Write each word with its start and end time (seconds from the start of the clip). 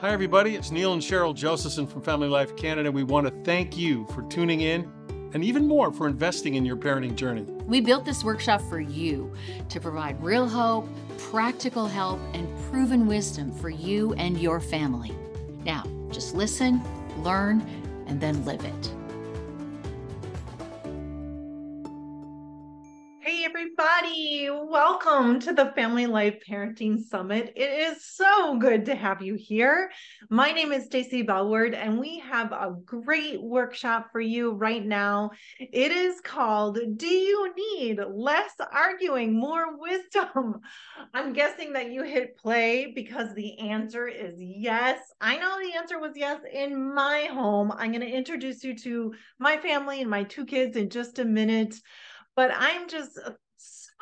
Hi, 0.00 0.12
everybody. 0.12 0.54
It's 0.54 0.70
Neil 0.70 0.94
and 0.94 1.02
Cheryl 1.02 1.34
Josephson 1.34 1.86
from 1.86 2.00
Family 2.00 2.26
Life 2.26 2.56
Canada. 2.56 2.90
We 2.90 3.02
want 3.02 3.26
to 3.26 3.44
thank 3.44 3.76
you 3.76 4.06
for 4.14 4.22
tuning 4.22 4.62
in 4.62 4.90
and 5.34 5.44
even 5.44 5.68
more 5.68 5.92
for 5.92 6.08
investing 6.08 6.54
in 6.54 6.64
your 6.64 6.78
parenting 6.78 7.14
journey. 7.14 7.42
We 7.42 7.82
built 7.82 8.06
this 8.06 8.24
workshop 8.24 8.62
for 8.62 8.80
you 8.80 9.30
to 9.68 9.78
provide 9.78 10.18
real 10.24 10.48
hope, 10.48 10.88
practical 11.18 11.86
help, 11.86 12.18
and 12.32 12.48
proven 12.70 13.06
wisdom 13.06 13.52
for 13.52 13.68
you 13.68 14.14
and 14.14 14.40
your 14.40 14.58
family. 14.58 15.14
Now, 15.66 15.84
just 16.10 16.34
listen, 16.34 16.80
learn, 17.22 17.60
and 18.06 18.18
then 18.22 18.42
live 18.46 18.64
it. 18.64 18.94
Welcome 24.70 25.40
to 25.40 25.52
the 25.52 25.72
Family 25.74 26.06
Life 26.06 26.36
Parenting 26.48 26.96
Summit. 26.96 27.52
It 27.56 27.90
is 27.90 28.04
so 28.04 28.56
good 28.56 28.86
to 28.86 28.94
have 28.94 29.20
you 29.20 29.34
here. 29.34 29.90
My 30.28 30.52
name 30.52 30.70
is 30.70 30.84
Stacy 30.84 31.24
Bellward, 31.24 31.74
and 31.74 31.98
we 31.98 32.20
have 32.20 32.52
a 32.52 32.76
great 32.84 33.42
workshop 33.42 34.10
for 34.12 34.20
you 34.20 34.52
right 34.52 34.86
now. 34.86 35.32
It 35.58 35.90
is 35.90 36.20
called 36.20 36.78
Do 36.96 37.08
You 37.08 37.52
Need 37.56 37.98
Less 38.14 38.52
Arguing, 38.72 39.32
More 39.32 39.76
Wisdom? 39.76 40.60
I'm 41.14 41.32
guessing 41.32 41.72
that 41.72 41.90
you 41.90 42.04
hit 42.04 42.36
play 42.36 42.92
because 42.94 43.34
the 43.34 43.58
answer 43.58 44.06
is 44.06 44.34
yes. 44.38 45.00
I 45.20 45.36
know 45.36 45.58
the 45.58 45.76
answer 45.76 45.98
was 45.98 46.12
yes 46.14 46.38
in 46.52 46.94
my 46.94 47.22
home. 47.32 47.72
I'm 47.72 47.90
going 47.90 48.02
to 48.02 48.06
introduce 48.06 48.62
you 48.62 48.76
to 48.78 49.14
my 49.40 49.56
family 49.56 50.00
and 50.00 50.08
my 50.08 50.22
two 50.22 50.46
kids 50.46 50.76
in 50.76 50.90
just 50.90 51.18
a 51.18 51.24
minute. 51.24 51.74
But 52.36 52.52
I'm 52.54 52.88
just 52.88 53.18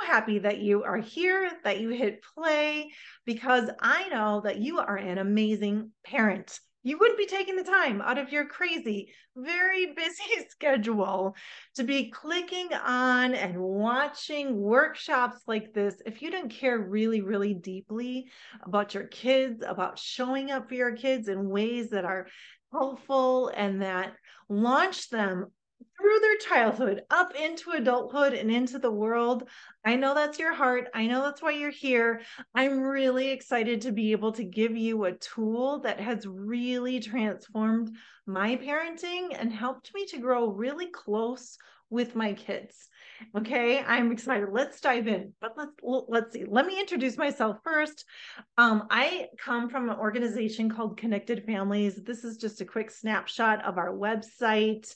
happy 0.06 0.38
that 0.40 0.58
you 0.58 0.84
are 0.84 0.98
here, 0.98 1.50
that 1.64 1.80
you 1.80 1.90
hit 1.90 2.22
play, 2.34 2.90
because 3.24 3.70
I 3.80 4.08
know 4.08 4.40
that 4.44 4.58
you 4.58 4.78
are 4.78 4.96
an 4.96 5.18
amazing 5.18 5.92
parent. 6.04 6.58
You 6.82 6.96
wouldn't 6.98 7.18
be 7.18 7.26
taking 7.26 7.56
the 7.56 7.64
time 7.64 8.00
out 8.00 8.18
of 8.18 8.32
your 8.32 8.46
crazy, 8.46 9.12
very 9.36 9.86
busy 9.96 10.48
schedule 10.48 11.34
to 11.74 11.84
be 11.84 12.10
clicking 12.10 12.72
on 12.72 13.34
and 13.34 13.58
watching 13.58 14.56
workshops 14.56 15.38
like 15.46 15.74
this 15.74 16.00
if 16.06 16.22
you 16.22 16.30
didn't 16.30 16.50
care 16.50 16.78
really, 16.78 17.20
really 17.20 17.54
deeply 17.54 18.30
about 18.62 18.94
your 18.94 19.04
kids, 19.04 19.62
about 19.66 19.98
showing 19.98 20.50
up 20.50 20.68
for 20.68 20.74
your 20.74 20.96
kids 20.96 21.28
in 21.28 21.48
ways 21.48 21.90
that 21.90 22.04
are 22.04 22.28
helpful 22.72 23.48
and 23.48 23.82
that 23.82 24.14
launch 24.48 25.10
them 25.10 25.46
through 26.00 26.18
their 26.20 26.36
childhood 26.38 27.02
up 27.10 27.34
into 27.34 27.70
adulthood 27.70 28.32
and 28.32 28.50
into 28.50 28.78
the 28.78 28.90
world. 28.90 29.48
I 29.84 29.96
know 29.96 30.14
that's 30.14 30.38
your 30.38 30.52
heart. 30.54 30.88
I 30.94 31.06
know 31.06 31.22
that's 31.22 31.42
why 31.42 31.52
you're 31.52 31.70
here. 31.70 32.22
I'm 32.54 32.80
really 32.80 33.30
excited 33.30 33.82
to 33.82 33.92
be 33.92 34.12
able 34.12 34.32
to 34.32 34.44
give 34.44 34.76
you 34.76 35.04
a 35.04 35.12
tool 35.12 35.80
that 35.80 36.00
has 36.00 36.26
really 36.26 37.00
transformed 37.00 37.96
my 38.26 38.56
parenting 38.56 39.36
and 39.38 39.52
helped 39.52 39.92
me 39.94 40.06
to 40.06 40.18
grow 40.18 40.48
really 40.48 40.88
close 40.88 41.56
with 41.90 42.14
my 42.14 42.32
kids. 42.32 42.88
Okay, 43.36 43.80
I'm 43.80 44.12
excited. 44.12 44.48
Let's 44.50 44.80
dive 44.80 45.08
in. 45.08 45.32
But 45.40 45.54
let's 45.56 45.72
let's 45.82 46.32
see. 46.32 46.44
Let 46.46 46.66
me 46.66 46.78
introduce 46.78 47.16
myself 47.16 47.58
first. 47.64 48.04
Um, 48.56 48.86
I 48.90 49.26
come 49.38 49.68
from 49.68 49.90
an 49.90 49.96
organization 49.96 50.70
called 50.70 50.96
Connected 50.98 51.44
Families. 51.44 52.02
This 52.02 52.24
is 52.24 52.36
just 52.36 52.60
a 52.60 52.64
quick 52.64 52.90
snapshot 52.90 53.64
of 53.64 53.78
our 53.78 53.92
website. 53.92 54.94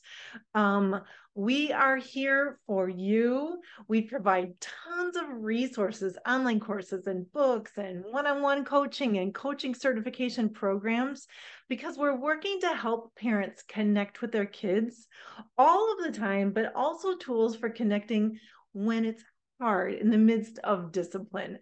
Um, 0.55 1.01
we 1.35 1.73
are 1.73 1.97
here 1.97 2.59
for 2.67 2.89
you. 2.89 3.61
We 3.89 4.03
provide 4.03 4.61
tons 4.61 5.17
of 5.17 5.25
resources, 5.29 6.19
online 6.29 6.61
courses, 6.61 7.07
and 7.07 7.31
books, 7.33 7.73
and 7.79 8.05
one 8.11 8.27
on 8.27 8.43
one 8.43 8.65
coaching 8.65 9.17
and 9.19 9.35
coaching 9.35 9.75
certification 9.75 10.51
programs 10.51 11.27
because 11.69 11.97
we're 11.97 12.17
working 12.17 12.61
to 12.61 12.69
help 12.75 13.15
parents 13.17 13.65
connect 13.67 14.21
with 14.21 14.31
their 14.31 14.47
kids 14.47 15.07
all 15.57 15.93
of 15.93 16.05
the 16.05 16.19
time, 16.19 16.51
but 16.51 16.75
also 16.75 17.17
tools 17.17 17.57
for 17.57 17.71
connecting 17.71 18.39
when 18.73 19.05
it's 19.07 19.25
hard 19.59 19.95
in 19.95 20.11
the 20.11 20.19
midst 20.19 20.59
of 20.65 20.93
discipline. 20.93 21.59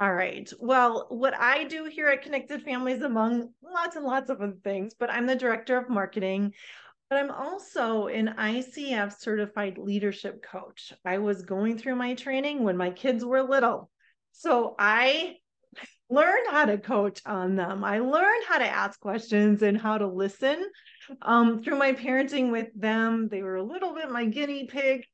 All 0.00 0.14
right. 0.14 0.48
Well, 0.60 1.06
what 1.08 1.34
I 1.36 1.64
do 1.64 1.86
here 1.86 2.06
at 2.06 2.22
Connected 2.22 2.62
Families, 2.62 3.02
among 3.02 3.48
lots 3.60 3.96
and 3.96 4.04
lots 4.04 4.30
of 4.30 4.40
other 4.40 4.54
things, 4.62 4.94
but 4.96 5.10
I'm 5.10 5.26
the 5.26 5.34
director 5.34 5.76
of 5.76 5.88
marketing. 5.88 6.54
But 7.08 7.18
I'm 7.18 7.30
also 7.30 8.08
an 8.08 8.34
ICF 8.38 9.18
certified 9.18 9.78
leadership 9.78 10.42
coach. 10.42 10.92
I 11.04 11.18
was 11.18 11.42
going 11.42 11.78
through 11.78 11.96
my 11.96 12.14
training 12.14 12.64
when 12.64 12.76
my 12.76 12.90
kids 12.90 13.24
were 13.24 13.42
little. 13.42 13.90
So 14.32 14.74
I 14.78 15.36
learned 16.10 16.46
how 16.50 16.66
to 16.66 16.78
coach 16.78 17.20
on 17.24 17.56
them. 17.56 17.82
I 17.82 18.00
learned 18.00 18.44
how 18.46 18.58
to 18.58 18.66
ask 18.66 19.00
questions 19.00 19.62
and 19.62 19.80
how 19.80 19.98
to 19.98 20.06
listen 20.06 20.64
um, 21.22 21.62
through 21.62 21.76
my 21.76 21.92
parenting 21.92 22.50
with 22.50 22.68
them. 22.74 23.28
They 23.28 23.42
were 23.42 23.56
a 23.56 23.62
little 23.62 23.94
bit 23.94 24.10
my 24.10 24.26
guinea 24.26 24.66
pig. 24.66 25.04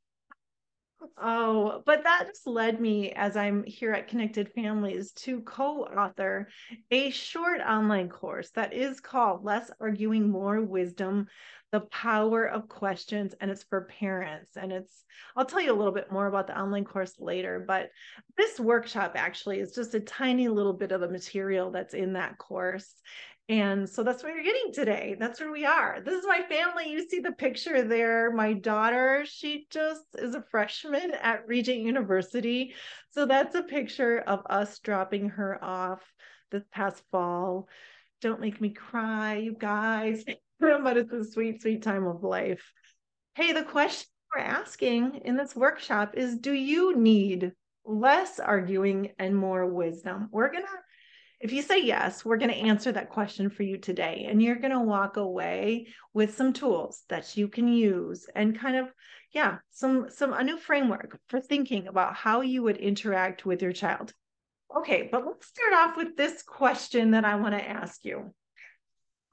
Oh, 1.17 1.83
but 1.87 2.05
that 2.05 2.27
just 2.27 2.47
led 2.47 2.81
me 2.81 3.13
as 3.13 3.37
I'm 3.37 3.65
here 3.65 3.93
at 3.93 4.09
Connected 4.09 4.53
Families 4.53 5.13
to 5.13 5.41
co 5.43 5.85
author 5.85 6.49
a 6.91 7.11
short 7.11 7.61
online 7.61 8.09
course 8.09 8.51
that 8.51 8.73
is 8.73 9.01
called 9.01 9.45
Less 9.45 9.71
Arguing, 9.81 10.31
More 10.31 10.61
Wisdom 10.61 11.27
The 11.73 11.81
Power 11.81 12.47
of 12.47 12.69
Questions. 12.69 13.35
And 13.41 13.51
it's 13.51 13.63
for 13.63 13.83
parents. 13.99 14.57
And 14.57 14.73
it's, 14.73 15.05
I'll 15.37 15.45
tell 15.45 15.61
you 15.61 15.73
a 15.73 15.77
little 15.77 15.93
bit 15.93 16.13
more 16.13 16.27
about 16.27 16.47
the 16.47 16.59
online 16.59 16.85
course 16.85 17.15
later. 17.19 17.65
But 17.67 17.91
this 18.37 18.59
workshop 18.61 19.13
actually 19.17 19.61
is 19.61 19.75
just 19.75 19.95
a 19.95 20.01
tiny 20.01 20.49
little 20.49 20.75
bit 20.75 20.93
of 20.93 21.01
the 21.01 21.09
material 21.09 21.71
that's 21.71 21.95
in 21.95 22.15
that 22.15 22.39
course. 22.39 22.95
And 23.49 23.89
so 23.89 24.03
that's 24.03 24.23
what 24.23 24.33
you're 24.35 24.43
getting 24.43 24.73
today. 24.73 25.17
That's 25.19 25.39
where 25.39 25.53
we 25.53 25.67
are. 25.67 26.01
This 26.03 26.21
is 26.21 26.27
my 26.27 26.41
family. 26.49 26.91
You 26.91 27.07
see 27.07 27.21
the 27.21 27.33
picture 27.33 27.83
there. 27.83 28.31
My 28.31 28.55
daughter, 28.55 29.25
she 29.27 29.67
just 29.69 30.05
is 30.17 30.35
a 30.35 30.45
freshman 30.51 31.13
at 31.21 31.47
Regent 31.47 31.81
University. 31.81 32.75
So 33.11 33.27
that's 33.27 33.55
a 33.55 33.63
picture 33.63 34.21
of 34.21 34.41
us 34.49 34.79
dropping 34.79 35.29
her 35.31 35.63
off 35.63 36.01
this 36.51 36.65
past 36.73 37.03
fall. 37.11 37.69
Don't 38.23 38.41
make 38.41 38.63
me 38.63 38.71
cry, 38.71 39.37
you 39.37 39.55
guys. 39.59 40.25
but 40.61 40.97
it's 40.97 41.13
a 41.13 41.25
sweet, 41.25 41.61
sweet 41.61 41.83
time 41.83 42.07
of 42.07 42.25
life. 42.25 42.73
Hey, 43.35 43.53
the 43.53 43.65
question 43.65 44.09
we're 44.35 44.41
asking 44.41 45.21
in 45.25 45.37
this 45.37 45.55
workshop 45.55 46.15
is 46.17 46.39
Do 46.39 46.53
you 46.55 46.97
need 46.97 47.53
less 47.85 48.41
arguing 48.41 49.11
and 49.19 49.37
more 49.37 49.67
wisdom? 49.67 50.31
We're 50.33 50.51
going 50.51 50.65
to 50.65 50.79
if 51.45 51.53
you 51.53 51.61
say 51.61 51.83
yes, 51.83 52.25
we're 52.25 52.39
going 52.39 52.51
to 52.51 52.57
answer 52.57 52.91
that 52.91 53.11
question 53.11 53.51
for 53.51 53.65
you 53.65 53.77
today. 53.77 54.27
And 54.31 54.43
you're 54.43 54.57
going 54.57 54.73
to 54.73 54.81
walk 54.81 55.19
away 55.19 55.89
with 56.15 56.35
some 56.35 56.55
tools 56.55 57.03
that 57.11 57.37
you 57.37 57.49
can 57.49 57.69
use 57.69 58.27
and 58.35 58.59
kind 58.59 58.77
of, 58.77 58.91
yeah, 59.31 59.59
some, 59.71 60.07
some, 60.09 60.33
a 60.33 60.43
new 60.43 60.57
framework 60.57 61.21
for 61.29 61.41
thinking 61.41 61.87
about 61.87 62.17
how 62.17 62.41
you 62.41 62.63
would 62.63 62.79
interact 62.79 63.45
with 63.45 63.61
your 63.61 63.73
child. 63.73 64.15
Okay, 64.75 65.11
but 65.13 65.27
let's 65.27 65.47
start 65.47 65.75
off 65.75 65.99
with 65.99 66.17
this 66.17 66.43
question 66.43 67.11
that 67.11 67.27
I 67.27 67.35
want 67.35 67.53
to 67.53 67.69
ask 67.69 68.07
you. 68.07 68.33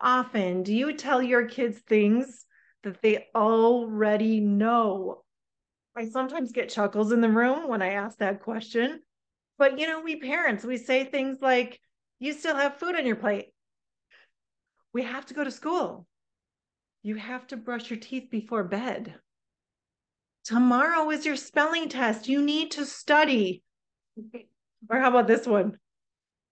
Often, 0.01 0.63
do 0.63 0.75
you 0.75 0.93
tell 0.97 1.23
your 1.23 1.47
kids 1.47 1.79
things 1.79 2.45
that 2.83 3.01
they 3.01 3.27
already 3.33 4.41
know? 4.41 5.23
I 5.95 6.09
sometimes 6.09 6.51
get 6.51 6.67
chuckles 6.67 7.13
in 7.13 7.21
the 7.21 7.29
room 7.29 7.69
when 7.69 7.81
I 7.81 7.93
ask 7.93 8.17
that 8.17 8.41
question. 8.41 8.99
But 9.57 9.79
you 9.79 9.87
know, 9.87 10.01
we 10.01 10.17
parents, 10.17 10.65
we 10.65 10.75
say 10.75 11.05
things 11.05 11.37
like, 11.41 11.79
you 12.21 12.33
still 12.33 12.55
have 12.55 12.77
food 12.77 12.95
on 12.95 13.05
your 13.05 13.15
plate. 13.15 13.47
We 14.93 15.01
have 15.03 15.25
to 15.25 15.33
go 15.33 15.43
to 15.43 15.49
school. 15.49 16.05
You 17.01 17.15
have 17.15 17.47
to 17.47 17.57
brush 17.57 17.89
your 17.89 17.99
teeth 17.99 18.29
before 18.29 18.63
bed. 18.63 19.15
Tomorrow 20.45 21.09
is 21.09 21.25
your 21.25 21.35
spelling 21.35 21.89
test. 21.89 22.29
You 22.29 22.43
need 22.43 22.71
to 22.71 22.85
study. 22.85 23.63
Or 24.87 24.99
how 24.99 25.09
about 25.09 25.27
this 25.27 25.47
one? 25.47 25.77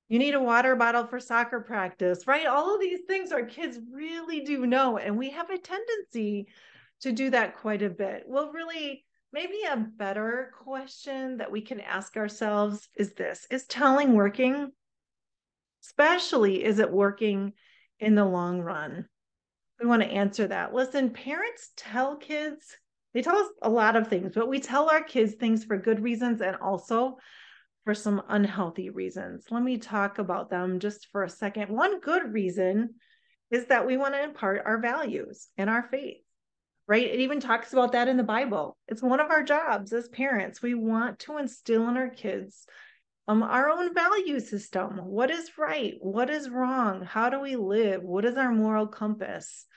You 0.07 0.17
need 0.17 0.33
a 0.33 0.41
water 0.41 0.75
bottle 0.75 1.05
for 1.05 1.19
soccer 1.19 1.59
practice, 1.59 2.25
right? 2.25 2.47
All 2.47 2.73
of 2.73 2.81
these 2.81 3.01
things 3.07 3.31
our 3.31 3.45
kids 3.45 3.77
really 3.93 4.41
do 4.41 4.65
know. 4.65 4.97
And 4.97 5.19
we 5.19 5.29
have 5.29 5.51
a 5.51 5.57
tendency 5.59 6.47
to 7.01 7.11
do 7.11 7.29
that 7.29 7.57
quite 7.57 7.83
a 7.83 7.91
bit. 7.91 8.23
Well, 8.25 8.51
really, 8.51 9.05
maybe 9.31 9.59
a 9.69 9.77
better 9.77 10.51
question 10.63 11.37
that 11.37 11.51
we 11.51 11.61
can 11.61 11.79
ask 11.79 12.17
ourselves 12.17 12.89
is 12.95 13.13
this 13.13 13.45
Is 13.51 13.67
telling 13.67 14.13
working? 14.13 14.71
Especially 15.89 16.63
is 16.63 16.79
it 16.79 16.91
working 16.91 17.53
in 17.99 18.15
the 18.15 18.25
long 18.25 18.61
run? 18.61 19.05
We 19.81 19.87
want 19.87 20.03
to 20.03 20.09
answer 20.09 20.47
that. 20.47 20.73
Listen, 20.73 21.09
parents 21.09 21.71
tell 21.75 22.17
kids, 22.17 22.77
they 23.13 23.21
tell 23.21 23.37
us 23.37 23.49
a 23.61 23.69
lot 23.69 23.95
of 23.95 24.07
things, 24.07 24.33
but 24.35 24.47
we 24.47 24.59
tell 24.59 24.89
our 24.89 25.03
kids 25.03 25.33
things 25.33 25.63
for 25.63 25.77
good 25.77 26.03
reasons 26.03 26.41
and 26.41 26.55
also 26.57 27.17
for 27.85 27.95
some 27.95 28.21
unhealthy 28.29 28.89
reasons. 28.89 29.45
Let 29.49 29.63
me 29.63 29.77
talk 29.77 30.19
about 30.19 30.49
them 30.49 30.79
just 30.79 31.07
for 31.11 31.23
a 31.23 31.29
second. 31.29 31.69
One 31.69 31.99
good 32.01 32.33
reason 32.33 32.95
is 33.49 33.65
that 33.67 33.87
we 33.87 33.97
want 33.97 34.13
to 34.13 34.23
impart 34.23 34.63
our 34.65 34.79
values 34.79 35.47
and 35.57 35.69
our 35.69 35.83
faith, 35.83 36.21
right? 36.87 37.07
It 37.07 37.21
even 37.21 37.39
talks 37.39 37.73
about 37.73 37.93
that 37.93 38.07
in 38.07 38.17
the 38.17 38.23
Bible. 38.23 38.77
It's 38.87 39.01
one 39.01 39.19
of 39.19 39.31
our 39.31 39.43
jobs 39.43 39.91
as 39.91 40.07
parents. 40.07 40.61
We 40.61 40.75
want 40.75 41.19
to 41.19 41.37
instill 41.37 41.87
in 41.89 41.97
our 41.97 42.09
kids 42.09 42.67
um, 43.29 43.43
our 43.43 43.69
own 43.69 43.93
value 43.93 44.39
system. 44.39 45.01
What 45.03 45.29
is 45.29 45.51
right? 45.55 45.93
What 45.99 46.31
is 46.31 46.49
wrong? 46.49 47.03
How 47.03 47.29
do 47.29 47.39
we 47.39 47.55
live? 47.55 48.01
What 48.01 48.25
is 48.25 48.35
our 48.35 48.51
moral 48.51 48.87
compass? 48.87 49.67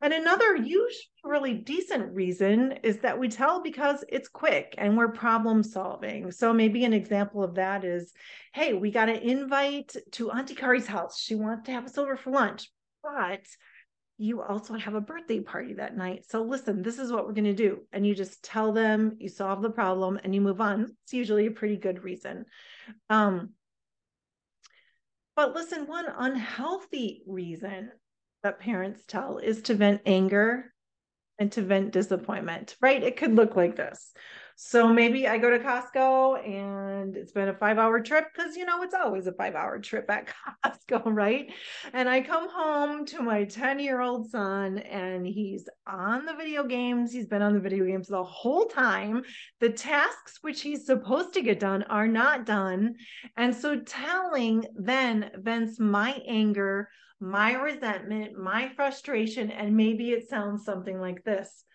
And 0.00 0.12
another 0.12 0.54
usually 0.54 0.92
really 1.24 1.54
decent 1.54 2.14
reason 2.14 2.78
is 2.84 2.98
that 2.98 3.18
we 3.18 3.28
tell 3.28 3.60
because 3.60 4.04
it's 4.08 4.28
quick 4.28 4.76
and 4.78 4.96
we're 4.96 5.10
problem 5.10 5.64
solving. 5.64 6.30
So 6.30 6.52
maybe 6.52 6.84
an 6.84 6.92
example 6.92 7.42
of 7.42 7.56
that 7.56 7.84
is, 7.84 8.12
hey, 8.54 8.72
we 8.72 8.92
got 8.92 9.08
an 9.08 9.16
invite 9.16 9.96
to 10.12 10.30
Auntie 10.30 10.54
Kari's 10.54 10.86
house. 10.86 11.18
She 11.20 11.34
wants 11.34 11.66
to 11.66 11.72
have 11.72 11.86
us 11.86 11.98
over 11.98 12.16
for 12.16 12.30
lunch, 12.30 12.70
but 13.02 13.40
you 14.18 14.42
also 14.42 14.74
have 14.74 14.94
a 14.94 15.00
birthday 15.00 15.40
party 15.40 15.74
that 15.74 15.96
night. 15.96 16.24
So 16.28 16.42
listen, 16.42 16.82
this 16.82 17.00
is 17.00 17.10
what 17.10 17.26
we're 17.26 17.32
going 17.32 17.44
to 17.44 17.52
do. 17.52 17.80
And 17.92 18.06
you 18.06 18.14
just 18.14 18.44
tell 18.44 18.72
them, 18.72 19.16
you 19.18 19.28
solve 19.28 19.60
the 19.60 19.70
problem 19.70 20.20
and 20.22 20.32
you 20.32 20.40
move 20.40 20.60
on. 20.60 20.92
It's 21.02 21.12
usually 21.12 21.46
a 21.46 21.50
pretty 21.50 21.76
good 21.76 22.04
reason. 22.04 22.44
Um, 23.10 23.50
but 25.34 25.54
listen, 25.54 25.86
one 25.86 26.06
unhealthy 26.06 27.22
reason 27.26 27.90
that 28.42 28.60
parents 28.60 29.04
tell 29.06 29.38
is 29.38 29.62
to 29.62 29.74
vent 29.74 30.02
anger 30.06 30.72
and 31.38 31.52
to 31.52 31.62
vent 31.62 31.92
disappointment, 31.92 32.76
right? 32.80 33.02
It 33.02 33.16
could 33.16 33.34
look 33.34 33.56
like 33.56 33.76
this. 33.76 34.12
So 34.58 34.88
maybe 34.88 35.28
I 35.28 35.36
go 35.36 35.50
to 35.50 35.58
Costco 35.58 36.42
and 36.42 37.14
it's 37.14 37.32
been 37.32 37.50
a 37.50 37.54
five 37.54 37.76
hour 37.76 38.00
trip 38.00 38.28
because, 38.34 38.56
you 38.56 38.64
know, 38.64 38.82
it's 38.82 38.94
always 38.94 39.26
a 39.26 39.32
five 39.32 39.54
hour 39.54 39.78
trip 39.78 40.10
at 40.10 40.32
Costco, 40.64 41.02
right? 41.04 41.52
And 41.92 42.08
I 42.08 42.22
come 42.22 42.48
home 42.48 43.04
to 43.06 43.20
my 43.20 43.44
10 43.44 43.78
year 43.80 44.00
old 44.00 44.30
son 44.30 44.78
and 44.78 45.26
he's 45.26 45.68
on 45.86 46.24
the 46.24 46.32
video 46.32 46.64
games. 46.64 47.12
He's 47.12 47.26
been 47.26 47.42
on 47.42 47.52
the 47.52 47.60
video 47.60 47.84
games 47.84 48.08
the 48.08 48.24
whole 48.24 48.64
time. 48.64 49.24
The 49.60 49.68
tasks 49.68 50.38
which 50.40 50.62
he's 50.62 50.86
supposed 50.86 51.34
to 51.34 51.42
get 51.42 51.60
done 51.60 51.82
are 51.90 52.08
not 52.08 52.46
done. 52.46 52.94
And 53.36 53.54
so 53.54 53.80
telling 53.80 54.64
then 54.74 55.32
vents 55.34 55.78
my 55.78 56.22
anger, 56.26 56.88
my 57.20 57.52
resentment, 57.52 58.38
my 58.38 58.70
frustration, 58.74 59.50
and 59.50 59.76
maybe 59.76 60.12
it 60.12 60.30
sounds 60.30 60.64
something 60.64 60.98
like 60.98 61.24
this 61.24 61.65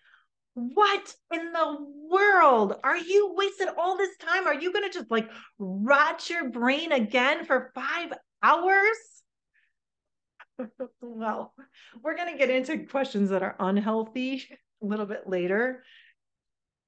what 0.54 1.14
in 1.32 1.52
the 1.52 1.76
world? 2.10 2.74
Are 2.84 2.96
you 2.96 3.34
wasted 3.36 3.68
all 3.78 3.96
this 3.96 4.16
time? 4.18 4.46
Are 4.46 4.54
you 4.54 4.72
going 4.72 4.90
to 4.90 4.98
just 4.98 5.10
like 5.10 5.30
rot 5.58 6.28
your 6.28 6.50
brain 6.50 6.92
again 6.92 7.44
for 7.44 7.70
five 7.74 8.12
hours? 8.42 8.96
Well 11.00 11.54
we're 12.02 12.16
going 12.16 12.30
to 12.30 12.38
get 12.38 12.50
into 12.50 12.86
questions 12.86 13.30
that 13.30 13.42
are 13.42 13.56
unhealthy 13.58 14.46
a 14.82 14.86
little 14.86 15.06
bit 15.06 15.26
later 15.26 15.82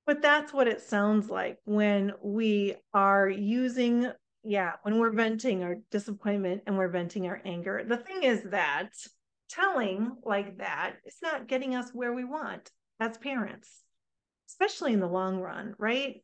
but 0.06 0.22
that's 0.22 0.52
what 0.52 0.68
it 0.68 0.82
sounds 0.82 1.30
like 1.30 1.58
when 1.64 2.12
we 2.22 2.74
are 2.92 3.28
using 3.28 4.10
yeah 4.42 4.72
when 4.82 4.98
we're 4.98 5.12
venting 5.12 5.62
our 5.62 5.76
disappointment 5.90 6.62
and 6.66 6.76
we're 6.76 6.88
venting 6.88 7.26
our 7.26 7.40
anger. 7.44 7.84
The 7.86 7.96
thing 7.96 8.22
is 8.22 8.42
that 8.50 8.90
telling 9.48 10.12
like 10.22 10.58
that 10.58 10.96
is 11.06 11.16
not 11.22 11.48
getting 11.48 11.74
us 11.74 11.90
where 11.92 12.12
we 12.12 12.24
want 12.24 12.70
as 13.00 13.18
parents, 13.18 13.68
especially 14.48 14.92
in 14.92 15.00
the 15.00 15.08
long 15.08 15.40
run, 15.40 15.74
right? 15.78 16.22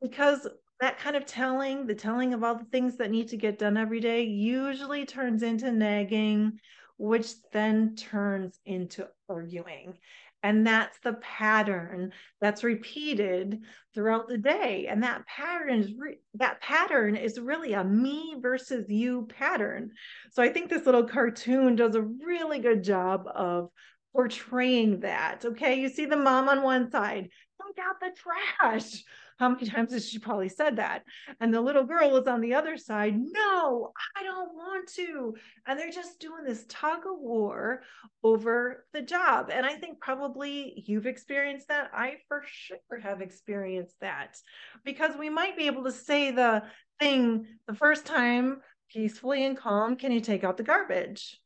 Because 0.00 0.46
that 0.80 0.98
kind 0.98 1.16
of 1.16 1.24
telling, 1.24 1.86
the 1.86 1.94
telling 1.94 2.34
of 2.34 2.44
all 2.44 2.56
the 2.56 2.64
things 2.64 2.96
that 2.96 3.10
need 3.10 3.28
to 3.28 3.36
get 3.36 3.58
done 3.58 3.76
every 3.76 4.00
day, 4.00 4.24
usually 4.24 5.06
turns 5.06 5.42
into 5.42 5.70
nagging, 5.70 6.58
which 6.98 7.32
then 7.52 7.96
turns 7.96 8.58
into 8.64 9.06
arguing. 9.28 9.98
And 10.42 10.66
that's 10.66 10.98
the 11.00 11.14
pattern 11.14 12.12
that's 12.40 12.62
repeated 12.62 13.62
throughout 13.94 14.28
the 14.28 14.38
day. 14.38 14.86
And 14.88 15.02
that 15.02 15.26
pattern 15.26 15.80
is 15.80 15.92
re- 15.98 16.20
that 16.34 16.60
pattern 16.60 17.16
is 17.16 17.40
really 17.40 17.72
a 17.72 17.82
me 17.82 18.36
versus 18.38 18.84
you 18.88 19.26
pattern. 19.26 19.90
So 20.30 20.42
I 20.42 20.50
think 20.50 20.68
this 20.68 20.86
little 20.86 21.04
cartoon 21.04 21.74
does 21.74 21.96
a 21.96 22.02
really 22.02 22.60
good 22.60 22.84
job 22.84 23.26
of 23.34 23.70
portraying 24.16 25.00
that. 25.00 25.44
Okay. 25.44 25.78
You 25.78 25.90
see 25.90 26.06
the 26.06 26.16
mom 26.16 26.48
on 26.48 26.62
one 26.62 26.90
side, 26.90 27.28
take 27.66 27.84
out 27.84 28.00
the 28.00 28.10
trash. 28.16 29.04
How 29.38 29.50
many 29.50 29.66
times 29.66 29.92
has 29.92 30.08
she 30.08 30.18
probably 30.18 30.48
said 30.48 30.76
that? 30.76 31.02
And 31.40 31.52
the 31.52 31.60
little 31.60 31.84
girl 31.84 32.16
is 32.16 32.26
on 32.26 32.40
the 32.40 32.54
other 32.54 32.78
side, 32.78 33.14
no, 33.18 33.92
I 34.16 34.22
don't 34.22 34.54
want 34.54 34.88
to. 34.94 35.34
And 35.66 35.78
they're 35.78 35.90
just 35.90 36.18
doing 36.18 36.42
this 36.42 36.64
tug 36.70 37.00
of 37.00 37.18
war 37.18 37.82
over 38.24 38.86
the 38.94 39.02
job. 39.02 39.50
And 39.52 39.66
I 39.66 39.74
think 39.74 40.00
probably 40.00 40.82
you've 40.86 41.04
experienced 41.04 41.68
that. 41.68 41.90
I 41.92 42.14
for 42.28 42.44
sure 42.46 42.78
have 43.02 43.20
experienced 43.20 43.96
that 44.00 44.38
because 44.82 45.14
we 45.18 45.28
might 45.28 45.58
be 45.58 45.66
able 45.66 45.84
to 45.84 45.92
say 45.92 46.30
the 46.30 46.62
thing 46.98 47.46
the 47.68 47.74
first 47.74 48.06
time 48.06 48.62
peacefully 48.90 49.44
and 49.44 49.58
calm 49.58 49.96
can 49.96 50.12
you 50.12 50.20
take 50.20 50.44
out 50.44 50.56
the 50.56 50.62
garbage? 50.62 51.38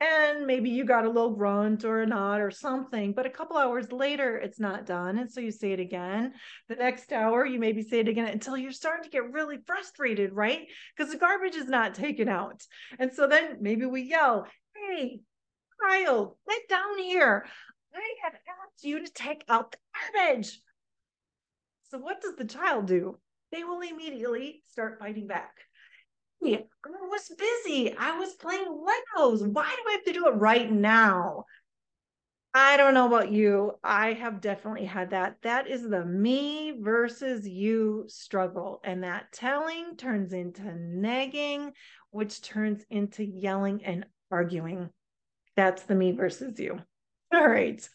And 0.00 0.46
maybe 0.46 0.70
you 0.70 0.84
got 0.84 1.04
a 1.04 1.10
little 1.10 1.34
grunt 1.34 1.84
or 1.84 2.02
a 2.02 2.06
nod 2.06 2.40
or 2.40 2.50
something 2.50 3.12
but 3.12 3.26
a 3.26 3.30
couple 3.30 3.56
hours 3.56 3.90
later 3.90 4.36
it's 4.36 4.60
not 4.60 4.86
done 4.86 5.18
and 5.18 5.30
so 5.30 5.40
you 5.40 5.50
say 5.50 5.72
it 5.72 5.80
again. 5.80 6.32
The 6.68 6.76
next 6.76 7.12
hour 7.12 7.44
you 7.44 7.58
maybe 7.58 7.82
say 7.82 8.00
it 8.00 8.08
again 8.08 8.28
until 8.28 8.56
you're 8.56 8.72
starting 8.72 9.04
to 9.04 9.10
get 9.10 9.32
really 9.32 9.58
frustrated 9.66 10.32
right? 10.32 10.66
Because 10.96 11.12
the 11.12 11.18
garbage 11.18 11.56
is 11.56 11.68
not 11.68 11.94
taken 11.94 12.28
out. 12.28 12.62
And 12.98 13.12
so 13.12 13.26
then 13.26 13.58
maybe 13.60 13.86
we 13.86 14.02
yell 14.02 14.46
hey 14.74 15.20
child 15.80 16.36
get 16.48 16.68
down 16.68 16.98
here. 16.98 17.46
I 17.94 18.14
have 18.24 18.34
asked 18.34 18.84
you 18.84 19.04
to 19.04 19.12
take 19.12 19.44
out 19.48 19.72
the 19.72 19.78
garbage. 19.94 20.60
So 21.90 21.98
what 21.98 22.20
does 22.20 22.36
the 22.36 22.44
child 22.44 22.86
do? 22.86 23.18
They 23.50 23.64
will 23.64 23.80
immediately 23.80 24.62
start 24.68 24.98
fighting 25.00 25.26
back 25.26 25.54
I 26.44 26.64
was 26.84 27.32
busy. 27.36 27.96
I 27.96 28.18
was 28.18 28.34
playing 28.34 28.66
Legos. 28.66 29.46
Why 29.46 29.64
do 29.64 29.88
I 29.88 29.92
have 29.92 30.04
to 30.04 30.12
do 30.12 30.26
it 30.28 30.34
right 30.36 30.70
now? 30.70 31.44
I 32.54 32.76
don't 32.76 32.94
know 32.94 33.06
about 33.06 33.30
you. 33.30 33.72
I 33.84 34.14
have 34.14 34.40
definitely 34.40 34.86
had 34.86 35.10
that. 35.10 35.36
That 35.42 35.68
is 35.68 35.82
the 35.88 36.04
me 36.04 36.78
versus 36.80 37.46
you 37.46 38.04
struggle. 38.08 38.80
And 38.84 39.04
that 39.04 39.32
telling 39.32 39.96
turns 39.96 40.32
into 40.32 40.74
nagging, 40.74 41.72
which 42.10 42.40
turns 42.40 42.84
into 42.90 43.24
yelling 43.24 43.84
and 43.84 44.06
arguing. 44.30 44.90
That's 45.56 45.82
the 45.82 45.94
me 45.94 46.12
versus 46.12 46.58
you. 46.58 46.80
All 47.34 47.46
right. 47.46 47.86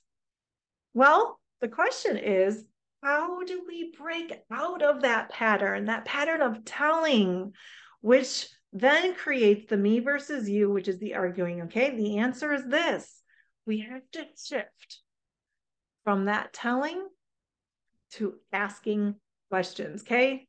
Well, 0.93 1.39
the 1.59 1.67
question 1.67 2.17
is 2.17 2.63
how 3.01 3.43
do 3.43 3.63
we 3.67 3.93
break 3.99 4.33
out 4.51 4.81
of 4.81 5.01
that 5.01 5.29
pattern, 5.29 5.85
that 5.85 6.05
pattern 6.05 6.41
of 6.41 6.63
telling? 6.63 7.53
Which 8.03 8.49
then 8.73 9.15
creates 9.15 9.69
the 9.69 9.77
me 9.77 10.01
versus 10.01 10.49
you, 10.49 10.69
which 10.69 10.89
is 10.89 10.99
the 10.99 11.15
arguing. 11.15 11.61
Okay. 11.63 11.95
The 11.95 12.17
answer 12.17 12.53
is 12.53 12.65
this 12.67 13.21
we 13.65 13.79
have 13.79 14.01
to 14.11 14.25
shift 14.37 14.99
from 16.03 16.25
that 16.25 16.51
telling 16.51 17.07
to 18.11 18.35
asking 18.51 19.15
questions. 19.49 20.01
Okay. 20.01 20.47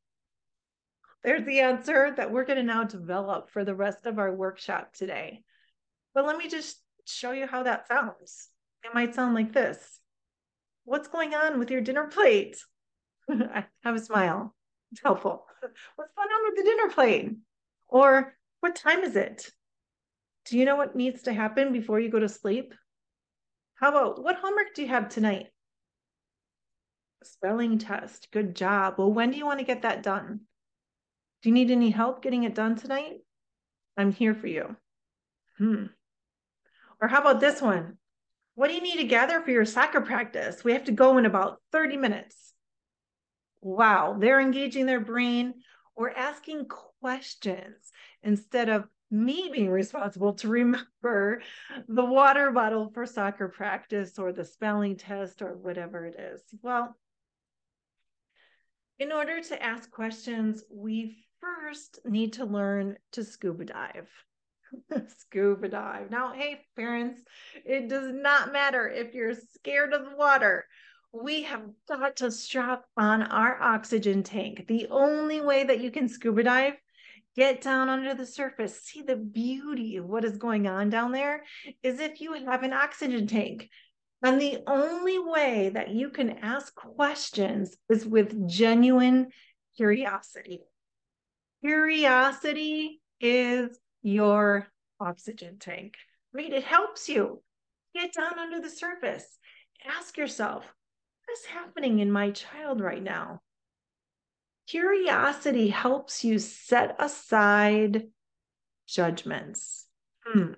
There's 1.23 1.47
the 1.47 1.61
answer 1.61 2.13
that 2.17 2.33
we're 2.33 2.45
going 2.45 2.59
to 2.59 2.65
now 2.65 2.83
develop 2.83 3.51
for 3.51 3.65
the 3.65 3.75
rest 3.75 4.05
of 4.05 4.19
our 4.19 4.35
workshop 4.35 4.93
today. 4.93 5.45
But 6.13 6.27
let 6.27 6.37
me 6.37 6.49
just 6.49 6.83
show 7.07 7.31
you 7.31 7.47
how 7.47 7.63
that 7.63 7.87
sounds. 7.87 8.49
It 8.83 8.93
might 8.93 9.15
sound 9.15 9.35
like 9.35 9.53
this 9.53 10.01
What's 10.85 11.09
going 11.09 11.35
on 11.35 11.61
with 11.61 11.71
your 11.71 11.83
dinner 11.83 12.09
plate? 12.09 12.57
have 13.29 13.95
a 13.95 14.01
smile. 14.01 14.57
It's 14.95 15.03
helpful. 15.03 15.45
What's 15.97 16.13
going 16.15 16.29
on 16.29 16.45
with 16.45 16.57
the 16.57 16.71
dinner 16.71 16.89
plate? 16.89 17.33
Or 17.89 18.33
what 18.61 18.77
time 18.77 19.01
is 19.01 19.17
it? 19.17 19.51
Do 20.45 20.57
you 20.57 20.65
know 20.65 20.77
what 20.77 20.95
needs 20.95 21.23
to 21.23 21.33
happen 21.33 21.73
before 21.73 21.99
you 21.99 22.11
go 22.11 22.21
to 22.21 22.29
sleep? 22.29 22.75
How 23.75 23.89
about 23.89 24.23
what 24.23 24.37
homework 24.37 24.73
do 24.73 24.83
you 24.83 24.89
have 24.89 25.09
tonight? 25.09 25.47
Spelling 27.25 27.79
test. 27.79 28.29
Good 28.31 28.55
job. 28.55 28.95
Well, 28.97 29.13
when 29.13 29.33
do 29.33 29.37
you 29.37 29.45
want 29.45 29.59
to 29.59 29.65
get 29.65 29.83
that 29.83 30.05
done? 30.05 30.43
Do 31.43 31.49
you 31.49 31.55
need 31.55 31.73
any 31.73 31.91
help 31.91 32.23
getting 32.23 32.45
it 32.45 32.55
done 32.55 32.77
tonight? 32.77 33.15
I'm 33.97 34.13
here 34.13 34.35
for 34.35 34.47
you. 34.47 34.77
Hmm. 35.59 35.87
Or 37.01 37.09
how 37.09 37.21
about 37.21 37.41
this 37.41 37.61
one? 37.61 37.99
What 38.55 38.69
do 38.69 38.75
you 38.75 38.81
need 38.81 38.99
to 38.99 39.09
gather 39.09 39.41
for 39.41 39.51
your 39.51 39.65
soccer 39.65 40.03
practice? 40.03 40.63
We 40.63 40.73
have 40.75 40.85
to 40.85 40.93
go 40.93 41.19
in 41.19 41.27
about 41.27 41.61
30 41.73 41.97
minutes. 41.97 42.54
Wow, 43.65 44.17
they're 44.21 44.41
engaging 44.41 44.85
their 44.85 45.01
brain. 45.01 45.55
We're 45.97 46.11
asking 46.11 46.67
questions 47.01 47.93
instead 48.23 48.69
of 48.69 48.85
me 49.11 49.49
being 49.51 49.71
responsible 49.71 50.35
to 50.35 50.49
remember 50.49 51.41
the 51.89 52.05
water 52.05 52.51
bottle 52.51 52.91
for 52.93 53.07
soccer 53.07 53.49
practice 53.49 54.19
or 54.19 54.33
the 54.33 54.45
spelling 54.45 54.99
test 54.99 55.41
or 55.41 55.57
whatever 55.57 56.05
it 56.05 56.15
is. 56.21 56.43
Well, 56.61 56.95
in 58.99 59.13
order 59.13 59.41
to 59.41 59.63
ask 59.63 59.91
questions, 59.91 60.63
we 60.71 61.17
first 61.41 62.01
need 62.05 62.35
to 62.35 62.45
learn 62.45 62.99
to 63.13 63.25
scuba 63.25 63.65
dive. 63.65 64.11
scuba 65.21 65.71
dive. 65.71 66.11
Now, 66.11 66.35
hey, 66.35 66.61
parents, 66.77 67.23
it 67.65 67.89
does 67.89 68.13
not 68.13 68.53
matter 68.53 68.91
if 68.91 69.15
you're 69.15 69.35
scared 69.35 69.95
of 69.95 70.05
the 70.05 70.17
water 70.17 70.67
we 71.15 71.43
have 71.45 71.63
got 71.89 72.17
to 72.17 72.31
strap 72.31 72.85
on 72.97 73.23
our 73.23 73.61
oxygen 73.63 74.23
tank. 74.23 74.67
The 74.67 74.89
only 74.91 75.41
way 75.41 75.63
that 75.65 75.81
you 75.81 75.91
can 75.91 76.09
scuba 76.09 76.43
dive 76.43 76.75
get 77.37 77.61
down 77.61 77.89
under 77.89 78.15
the 78.15 78.27
surface, 78.27 78.81
see 78.83 79.03
the 79.03 79.17
beauty 79.17 79.97
of 79.97 80.05
what 80.05 80.25
is 80.25 80.37
going 80.37 80.67
on 80.67 80.91
down 80.91 81.13
there, 81.13 81.43
is 81.83 82.01
if 82.01 82.21
you 82.21 82.33
have 82.33 82.63
an 82.63 82.73
oxygen 82.73 83.27
tank. 83.27 83.69
And 84.23 84.41
the 84.41 84.59
only 84.67 85.19
way 85.19 85.71
that 85.75 85.91
you 85.91 86.11
can 86.11 86.39
ask 86.39 86.75
questions 86.75 87.77
is 87.89 88.07
with 88.07 88.49
genuine 88.49 89.29
curiosity. 89.77 90.61
Curiosity 91.61 93.01
is 93.21 93.79
your 94.03 94.69
oxygen 95.01 95.59
tank, 95.59 95.95
right? 96.33 96.53
It 96.53 96.65
helps 96.65 97.09
you 97.09 97.43
get 97.95 98.13
down 98.13 98.39
under 98.39 98.61
the 98.61 98.71
surface. 98.71 99.39
Ask 99.87 100.17
yourself, 100.17 100.65
is 101.35 101.45
happening 101.47 101.99
in 101.99 102.11
my 102.11 102.31
child 102.31 102.81
right 102.81 103.03
now? 103.03 103.41
Curiosity 104.67 105.69
helps 105.69 106.25
you 106.25 106.39
set 106.39 106.97
aside 106.99 108.09
judgments. 108.87 109.87
Hmm. 110.25 110.53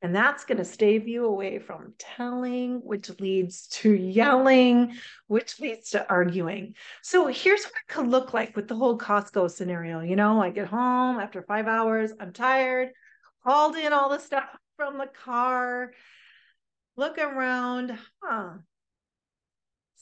And 0.00 0.14
that's 0.14 0.44
going 0.44 0.58
to 0.58 0.64
stave 0.64 1.08
you 1.08 1.24
away 1.24 1.58
from 1.58 1.94
telling, 1.98 2.80
which 2.84 3.10
leads 3.18 3.66
to 3.68 3.92
yelling, 3.92 4.94
which 5.26 5.58
leads 5.58 5.90
to 5.90 6.08
arguing. 6.08 6.74
So 7.02 7.26
here's 7.26 7.64
what 7.64 7.72
it 7.72 7.92
could 7.92 8.06
look 8.06 8.32
like 8.32 8.54
with 8.54 8.68
the 8.68 8.76
whole 8.76 8.96
Costco 8.96 9.50
scenario. 9.50 10.00
You 10.00 10.14
know, 10.14 10.40
I 10.40 10.50
get 10.50 10.68
home 10.68 11.18
after 11.18 11.42
five 11.42 11.66
hours, 11.66 12.12
I'm 12.20 12.32
tired, 12.32 12.90
hauled 13.44 13.76
in 13.76 13.92
all 13.92 14.08
the 14.08 14.20
stuff 14.20 14.44
from 14.76 14.98
the 14.98 15.08
car, 15.08 15.92
look 16.96 17.18
around, 17.18 17.98
huh? 18.22 18.58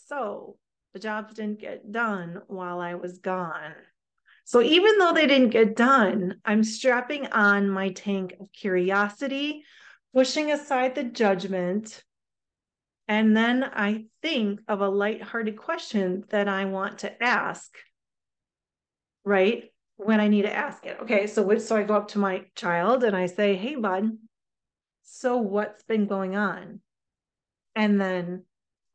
So 0.06 0.56
the 0.92 1.00
jobs 1.00 1.34
didn't 1.34 1.60
get 1.60 1.90
done 1.90 2.42
while 2.46 2.80
I 2.80 2.94
was 2.94 3.18
gone. 3.18 3.74
So 4.44 4.62
even 4.62 4.98
though 4.98 5.12
they 5.12 5.26
didn't 5.26 5.50
get 5.50 5.74
done, 5.74 6.40
I'm 6.44 6.62
strapping 6.62 7.26
on 7.26 7.68
my 7.68 7.90
tank 7.90 8.34
of 8.38 8.52
curiosity, 8.52 9.64
pushing 10.14 10.52
aside 10.52 10.94
the 10.94 11.02
judgment. 11.02 12.04
And 13.08 13.36
then 13.36 13.64
I 13.64 14.06
think 14.22 14.60
of 14.68 14.80
a 14.80 14.88
lighthearted 14.88 15.56
question 15.56 16.24
that 16.28 16.46
I 16.46 16.66
want 16.66 16.98
to 16.98 17.22
ask, 17.22 17.76
right? 19.24 19.72
When 19.96 20.20
I 20.20 20.28
need 20.28 20.42
to 20.42 20.54
ask 20.54 20.86
it. 20.86 20.98
Okay, 21.02 21.26
so 21.26 21.58
so 21.58 21.76
I 21.76 21.82
go 21.82 21.94
up 21.94 22.08
to 22.08 22.18
my 22.18 22.44
child 22.54 23.02
and 23.02 23.16
I 23.16 23.26
say, 23.26 23.56
"Hey, 23.56 23.74
bud, 23.74 24.18
so 25.02 25.38
what's 25.38 25.82
been 25.84 26.06
going 26.06 26.36
on?" 26.36 26.80
And 27.74 28.00
then 28.00 28.44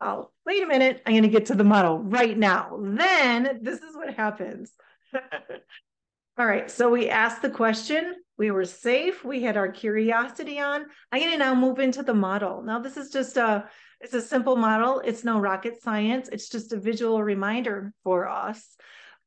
oh, 0.01 0.29
wait 0.45 0.63
a 0.63 0.67
minute, 0.67 1.01
I'm 1.05 1.13
going 1.13 1.23
to 1.23 1.29
get 1.29 1.47
to 1.47 1.55
the 1.55 1.63
model 1.63 1.99
right 1.99 2.37
now. 2.37 2.79
Then 2.81 3.59
this 3.61 3.79
is 3.79 3.95
what 3.95 4.13
happens. 4.13 4.71
All 6.37 6.45
right, 6.45 6.71
so 6.71 6.89
we 6.89 7.09
asked 7.09 7.41
the 7.41 7.49
question. 7.49 8.15
We 8.37 8.51
were 8.51 8.65
safe. 8.65 9.23
We 9.23 9.43
had 9.43 9.57
our 9.57 9.71
curiosity 9.71 10.59
on. 10.59 10.85
I'm 11.11 11.19
going 11.19 11.33
to 11.33 11.37
now 11.37 11.53
move 11.53 11.79
into 11.79 12.01
the 12.01 12.13
model. 12.13 12.63
Now, 12.63 12.79
this 12.79 12.97
is 12.97 13.11
just 13.11 13.37
a 13.37 13.65
it's 13.99 14.15
a 14.15 14.21
simple 14.21 14.55
model. 14.55 14.99
It's 15.05 15.23
no 15.23 15.39
rocket 15.39 15.81
science. 15.83 16.27
It's 16.31 16.49
just 16.49 16.73
a 16.73 16.79
visual 16.79 17.21
reminder 17.21 17.93
for 18.03 18.27
us. 18.27 18.75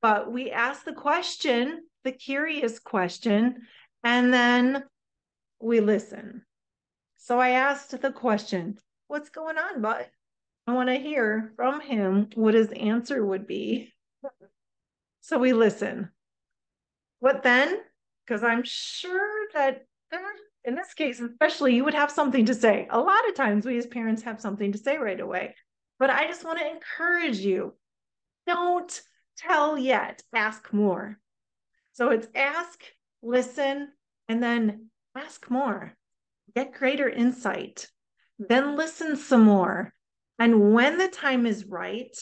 But 0.02 0.32
we 0.32 0.50
ask 0.50 0.84
the 0.84 0.92
question, 0.92 1.84
the 2.02 2.10
curious 2.10 2.80
question, 2.80 3.62
and 4.02 4.34
then 4.34 4.82
we 5.60 5.78
listen. 5.78 6.42
So 7.16 7.38
I 7.38 7.50
asked 7.50 7.98
the 8.02 8.10
question, 8.10 8.78
what's 9.06 9.30
going 9.30 9.58
on, 9.58 9.80
bud? 9.80 10.06
I 10.66 10.72
want 10.72 10.88
to 10.88 10.96
hear 10.96 11.52
from 11.56 11.80
him 11.80 12.28
what 12.34 12.54
his 12.54 12.72
answer 12.72 13.24
would 13.24 13.46
be. 13.46 13.92
So 15.20 15.38
we 15.38 15.52
listen. 15.52 16.10
What 17.20 17.42
then? 17.42 17.80
Because 18.26 18.44
I'm 18.44 18.62
sure 18.64 19.46
that 19.54 19.86
uh, 20.12 20.18
in 20.64 20.74
this 20.74 20.94
case, 20.94 21.20
especially, 21.20 21.74
you 21.74 21.84
would 21.84 21.94
have 21.94 22.10
something 22.10 22.46
to 22.46 22.54
say. 22.54 22.86
A 22.90 23.00
lot 23.00 23.28
of 23.28 23.34
times 23.34 23.64
we 23.64 23.78
as 23.78 23.86
parents 23.86 24.22
have 24.22 24.40
something 24.40 24.72
to 24.72 24.78
say 24.78 24.98
right 24.98 25.20
away. 25.20 25.54
But 25.98 26.10
I 26.10 26.26
just 26.26 26.44
want 26.44 26.58
to 26.58 26.70
encourage 26.70 27.38
you 27.38 27.74
don't 28.46 29.00
tell 29.38 29.78
yet, 29.78 30.22
ask 30.34 30.72
more. 30.72 31.18
So 31.92 32.10
it's 32.10 32.28
ask, 32.34 32.82
listen, 33.22 33.88
and 34.28 34.42
then 34.42 34.90
ask 35.16 35.50
more. 35.50 35.94
Get 36.54 36.74
greater 36.74 37.08
insight. 37.08 37.88
Then 38.38 38.76
listen 38.76 39.16
some 39.16 39.44
more 39.44 39.93
and 40.38 40.72
when 40.72 40.98
the 40.98 41.08
time 41.08 41.46
is 41.46 41.66
right, 41.66 42.16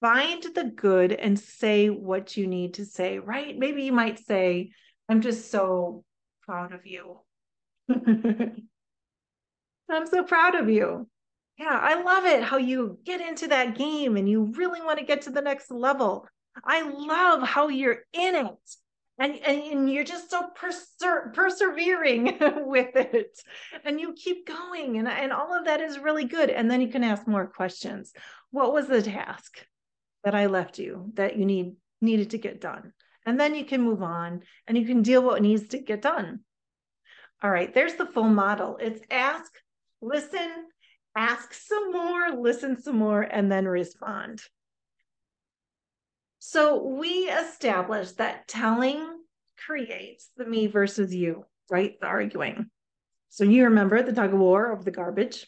find 0.00 0.44
the 0.54 0.64
good 0.64 1.12
and 1.12 1.38
say 1.38 1.88
what 1.88 2.36
you 2.36 2.46
need 2.46 2.74
to 2.74 2.84
say, 2.84 3.18
right? 3.18 3.56
Maybe 3.56 3.84
you 3.84 3.92
might 3.92 4.18
say, 4.18 4.72
I'm 5.08 5.20
just 5.20 5.50
so 5.50 6.04
proud 6.42 6.72
of 6.72 6.86
you. 6.86 7.20
I'm 7.88 8.66
so 10.06 10.24
proud 10.24 10.54
of 10.54 10.68
you. 10.68 11.08
Yeah, 11.58 11.78
I 11.80 12.02
love 12.02 12.24
it 12.24 12.42
how 12.42 12.56
you 12.56 12.98
get 13.04 13.20
into 13.20 13.48
that 13.48 13.76
game 13.76 14.16
and 14.16 14.28
you 14.28 14.52
really 14.56 14.80
want 14.80 14.98
to 14.98 15.04
get 15.04 15.22
to 15.22 15.30
the 15.30 15.42
next 15.42 15.70
level. 15.70 16.26
I 16.64 16.82
love 16.82 17.42
how 17.42 17.68
you're 17.68 18.00
in 18.12 18.34
it 18.34 18.46
and, 19.18 19.38
and, 19.44 19.62
and 19.62 19.92
you're 19.92 20.04
just 20.04 20.30
so 20.30 20.48
persevering 20.54 22.38
with 22.66 22.96
it. 22.96 23.38
And 23.84 24.00
you 24.00 24.14
keep 24.14 24.46
going 24.46 24.98
and, 24.98 25.06
and 25.06 25.32
all 25.32 25.56
of 25.56 25.66
that 25.66 25.80
is 25.80 25.98
really 25.98 26.24
good. 26.24 26.50
And 26.50 26.70
then 26.70 26.80
you 26.80 26.88
can 26.88 27.04
ask 27.04 27.26
more 27.26 27.46
questions. 27.46 28.12
What 28.50 28.72
was 28.72 28.88
the 28.88 29.02
task 29.02 29.66
that 30.24 30.34
i 30.34 30.46
left 30.46 30.78
you 30.78 31.10
that 31.14 31.36
you 31.36 31.44
need 31.44 31.74
needed 32.00 32.30
to 32.30 32.38
get 32.38 32.60
done? 32.60 32.92
And 33.24 33.38
then 33.38 33.54
you 33.54 33.64
can 33.64 33.82
move 33.82 34.02
on 34.02 34.42
and 34.66 34.76
you 34.76 34.86
can 34.86 35.02
deal 35.02 35.22
what 35.22 35.42
needs 35.42 35.68
to 35.68 35.78
get 35.78 36.02
done. 36.02 36.40
All 37.42 37.50
right 37.50 37.72
there's 37.72 37.94
the 37.94 38.06
full 38.06 38.28
model. 38.28 38.78
It's 38.80 39.02
ask 39.10 39.52
listen 40.00 40.50
ask 41.14 41.52
some 41.52 41.92
more 41.92 42.30
listen 42.30 42.80
some 42.80 42.96
more 42.96 43.20
and 43.20 43.52
then 43.52 43.68
respond 43.68 44.42
so 46.52 46.82
we 46.82 47.30
established 47.30 48.18
that 48.18 48.46
telling 48.46 49.02
creates 49.66 50.28
the 50.36 50.44
me 50.44 50.66
versus 50.66 51.14
you, 51.14 51.46
right? 51.70 51.98
The 51.98 52.06
arguing. 52.06 52.66
So 53.30 53.44
you 53.44 53.64
remember 53.64 54.02
the 54.02 54.12
tug 54.12 54.34
of 54.34 54.38
war 54.38 54.70
of 54.70 54.84
the 54.84 54.90
garbage, 54.90 55.46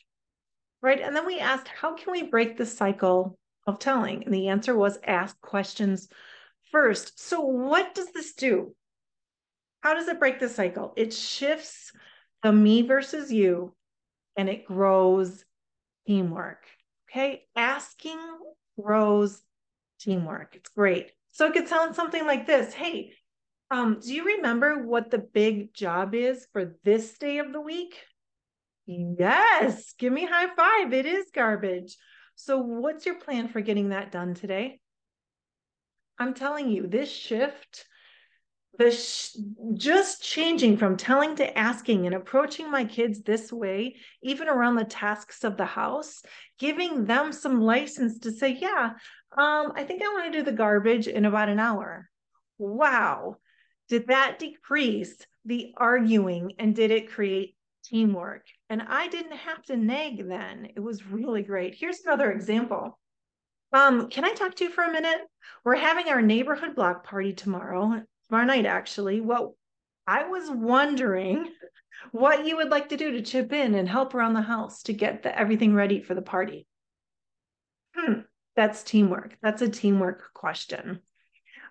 right? 0.80 0.99
And 0.99 1.14
then 1.14 1.26
we 1.26 1.40
asked, 1.40 1.68
how 1.68 1.94
can 1.94 2.11
we 2.11 2.23
break 2.23 2.56
the 2.56 2.64
cycle 2.64 3.38
of 3.66 3.78
telling? 3.78 4.25
And 4.25 4.32
the 4.32 4.49
answer 4.49 4.75
was 4.75 4.99
ask 5.04 5.38
questions 5.42 6.08
first. 6.73 7.20
So 7.20 7.40
what 7.40 7.94
does 7.94 8.11
this 8.12 8.32
do? 8.32 8.75
How 9.82 9.92
does 9.92 10.08
it 10.08 10.18
break 10.18 10.40
the 10.40 10.49
cycle? 10.49 10.94
It 10.96 11.12
shifts 11.12 11.92
the 12.42 12.50
me 12.50 12.80
versus 12.80 13.30
you 13.30 13.75
and 14.38 14.49
it 14.49 14.64
grows 14.64 15.44
teamwork. 16.06 16.64
Okay. 17.11 17.44
Asking 17.54 18.18
grows 18.80 19.42
teamwork. 20.04 20.56
It's 20.56 20.70
great. 20.70 21.12
So 21.32 21.46
it 21.46 21.52
could 21.52 21.68
sound 21.68 21.94
something 21.94 22.26
like 22.26 22.46
this 22.46 22.75
Hey, 22.75 23.14
um, 23.70 23.99
do 24.00 24.14
you 24.14 24.25
remember 24.37 24.87
what 24.87 25.11
the 25.11 25.18
big 25.18 25.75
job 25.75 26.14
is 26.14 26.46
for 26.52 26.76
this 26.84 27.18
day 27.18 27.38
of 27.38 27.52
the 27.52 27.61
week? 27.61 27.96
Yes, 28.87 29.94
give 29.99 30.12
me 30.12 30.26
high 30.26 30.54
five. 30.54 30.92
It 30.92 31.06
is 31.06 31.26
garbage. 31.34 31.96
So, 32.37 32.58
what's 32.58 33.06
your 33.06 33.18
plan 33.18 33.49
for 33.49 33.61
getting 33.61 33.90
that 33.90 34.12
done 34.12 34.34
today? 34.34 34.80
I'm 36.18 36.34
telling 36.34 36.68
you, 36.70 36.87
this 36.87 37.11
shift, 37.11 37.87
this 38.76 39.40
just 39.75 40.23
changing 40.23 40.76
from 40.76 40.96
telling 40.96 41.37
to 41.37 41.58
asking 41.58 42.06
and 42.06 42.14
approaching 42.14 42.70
my 42.70 42.84
kids 42.84 43.23
this 43.23 43.52
way, 43.52 43.96
even 44.23 44.49
around 44.49 44.76
the 44.76 44.84
tasks 44.84 45.44
of 45.44 45.56
the 45.56 45.64
house, 45.64 46.23
giving 46.58 47.04
them 47.04 47.32
some 47.32 47.61
license 47.61 48.18
to 48.20 48.32
say, 48.32 48.50
Yeah, 48.61 48.90
um, 49.36 49.72
I 49.74 49.84
think 49.84 50.02
I 50.02 50.08
want 50.08 50.32
to 50.32 50.38
do 50.38 50.44
the 50.44 50.52
garbage 50.52 51.08
in 51.08 51.24
about 51.24 51.48
an 51.48 51.58
hour. 51.58 52.08
Wow. 52.58 53.36
Did 53.88 54.06
that 54.06 54.38
decrease 54.38 55.16
the 55.44 55.74
arguing 55.76 56.52
and 56.58 56.74
did 56.74 56.90
it 56.90 57.10
create 57.10 57.56
teamwork? 57.84 58.46
And 58.70 58.80
I 58.82 59.08
didn't 59.08 59.36
have 59.36 59.62
to 59.64 59.76
nag 59.76 60.26
then. 60.28 60.68
It 60.76 60.80
was 60.80 61.06
really 61.06 61.42
great. 61.42 61.74
Here's 61.74 62.00
another 62.00 62.30
example. 62.30 62.98
Um, 63.72 64.08
can 64.08 64.24
I 64.24 64.32
talk 64.32 64.54
to 64.56 64.64
you 64.64 64.70
for 64.70 64.84
a 64.84 64.92
minute? 64.92 65.20
We're 65.64 65.74
having 65.74 66.08
our 66.08 66.22
neighborhood 66.22 66.76
block 66.76 67.04
party 67.04 67.32
tomorrow, 67.32 68.02
tomorrow 68.28 68.46
night, 68.46 68.66
actually. 68.66 69.20
Well, 69.20 69.56
I 70.06 70.28
was 70.28 70.48
wondering 70.48 71.48
what 72.12 72.46
you 72.46 72.56
would 72.56 72.70
like 72.70 72.90
to 72.90 72.96
do 72.96 73.10
to 73.12 73.22
chip 73.22 73.52
in 73.52 73.74
and 73.74 73.88
help 73.88 74.14
around 74.14 74.34
the 74.34 74.42
house 74.42 74.84
to 74.84 74.92
get 74.92 75.24
the, 75.24 75.36
everything 75.36 75.74
ready 75.74 76.00
for 76.00 76.14
the 76.14 76.22
party. 76.22 76.66
Hmm. 77.96 78.20
That's 78.56 78.82
teamwork. 78.82 79.37
That's 79.42 79.62
a 79.62 79.68
teamwork 79.68 80.32
question. 80.32 81.00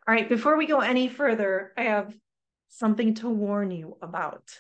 All 0.08 0.14
right, 0.14 0.28
before 0.28 0.58
we 0.58 0.68
go 0.68 0.80
any 0.80 1.08
further, 1.08 1.72
I 1.78 1.84
have 1.84 2.14
something 2.68 3.14
to 3.16 3.30
warn 3.30 3.72
you 3.72 3.98
about. 4.02 4.60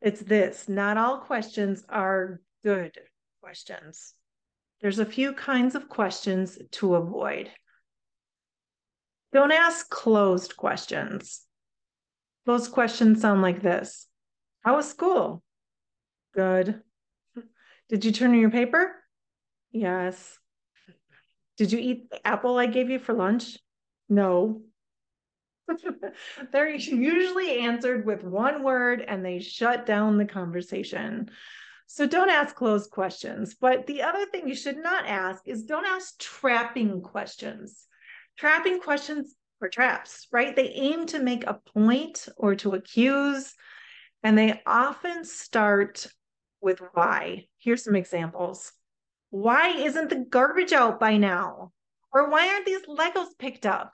It's 0.00 0.20
this 0.20 0.68
not 0.68 0.98
all 0.98 1.18
questions 1.18 1.84
are 1.88 2.40
good 2.64 2.98
questions. 3.42 4.12
There's 4.82 4.98
a 4.98 5.06
few 5.06 5.32
kinds 5.32 5.74
of 5.74 5.88
questions 5.88 6.58
to 6.72 6.96
avoid. 6.96 7.50
Don't 9.32 9.52
ask 9.52 9.88
closed 9.88 10.56
questions. 10.56 11.42
Those 12.44 12.68
questions 12.68 13.22
sound 13.22 13.40
like 13.40 13.62
this 13.62 14.06
How 14.62 14.76
was 14.76 14.88
school? 14.88 15.42
Good. 16.34 16.82
Did 17.88 18.04
you 18.04 18.12
turn 18.12 18.34
in 18.34 18.40
your 18.40 18.50
paper? 18.50 18.94
Yes. 19.72 20.38
Did 21.56 21.72
you 21.72 21.78
eat 21.78 22.10
the 22.10 22.26
apple 22.26 22.58
I 22.58 22.66
gave 22.66 22.90
you 22.90 22.98
for 22.98 23.12
lunch? 23.12 23.58
No. 24.08 24.62
They're 26.52 26.74
usually 26.74 27.60
answered 27.60 28.04
with 28.04 28.22
one 28.22 28.62
word 28.62 29.00
and 29.00 29.24
they 29.24 29.38
shut 29.38 29.86
down 29.86 30.18
the 30.18 30.26
conversation. 30.26 31.30
So 31.86 32.06
don't 32.06 32.30
ask 32.30 32.54
closed 32.54 32.90
questions. 32.90 33.54
But 33.60 33.86
the 33.86 34.02
other 34.02 34.26
thing 34.26 34.48
you 34.48 34.54
should 34.54 34.78
not 34.78 35.06
ask 35.06 35.46
is 35.46 35.64
don't 35.64 35.86
ask 35.86 36.18
trapping 36.18 37.02
questions. 37.02 37.86
Trapping 38.36 38.80
questions 38.80 39.34
are 39.62 39.68
traps, 39.68 40.26
right? 40.32 40.54
They 40.54 40.70
aim 40.70 41.06
to 41.06 41.20
make 41.20 41.44
a 41.46 41.60
point 41.74 42.28
or 42.36 42.54
to 42.56 42.72
accuse, 42.72 43.54
and 44.22 44.36
they 44.36 44.60
often 44.66 45.24
start 45.24 46.06
with 46.60 46.80
why. 46.94 47.46
Here's 47.58 47.84
some 47.84 47.94
examples. 47.94 48.72
Why 49.34 49.70
isn't 49.70 50.10
the 50.10 50.24
garbage 50.30 50.72
out 50.72 51.00
by 51.00 51.16
now? 51.16 51.72
Or 52.12 52.30
why 52.30 52.50
aren't 52.50 52.66
these 52.66 52.86
Legos 52.86 53.36
picked 53.36 53.66
up? 53.66 53.92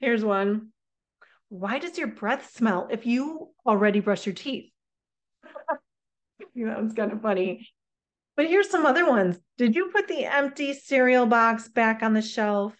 Here's 0.00 0.24
one. 0.24 0.68
Why 1.50 1.78
does 1.78 1.98
your 1.98 2.06
breath 2.06 2.52
smell 2.54 2.88
if 2.90 3.04
you 3.04 3.50
already 3.66 4.00
brush 4.00 4.24
your 4.24 4.34
teeth? 4.34 4.72
that 5.44 6.82
was 6.82 6.94
kind 6.94 7.12
of 7.12 7.20
funny. 7.20 7.68
But 8.34 8.46
here's 8.46 8.70
some 8.70 8.86
other 8.86 9.06
ones. 9.06 9.38
Did 9.58 9.76
you 9.76 9.90
put 9.92 10.08
the 10.08 10.24
empty 10.24 10.72
cereal 10.72 11.26
box 11.26 11.68
back 11.68 12.02
on 12.02 12.14
the 12.14 12.22
shelf? 12.22 12.74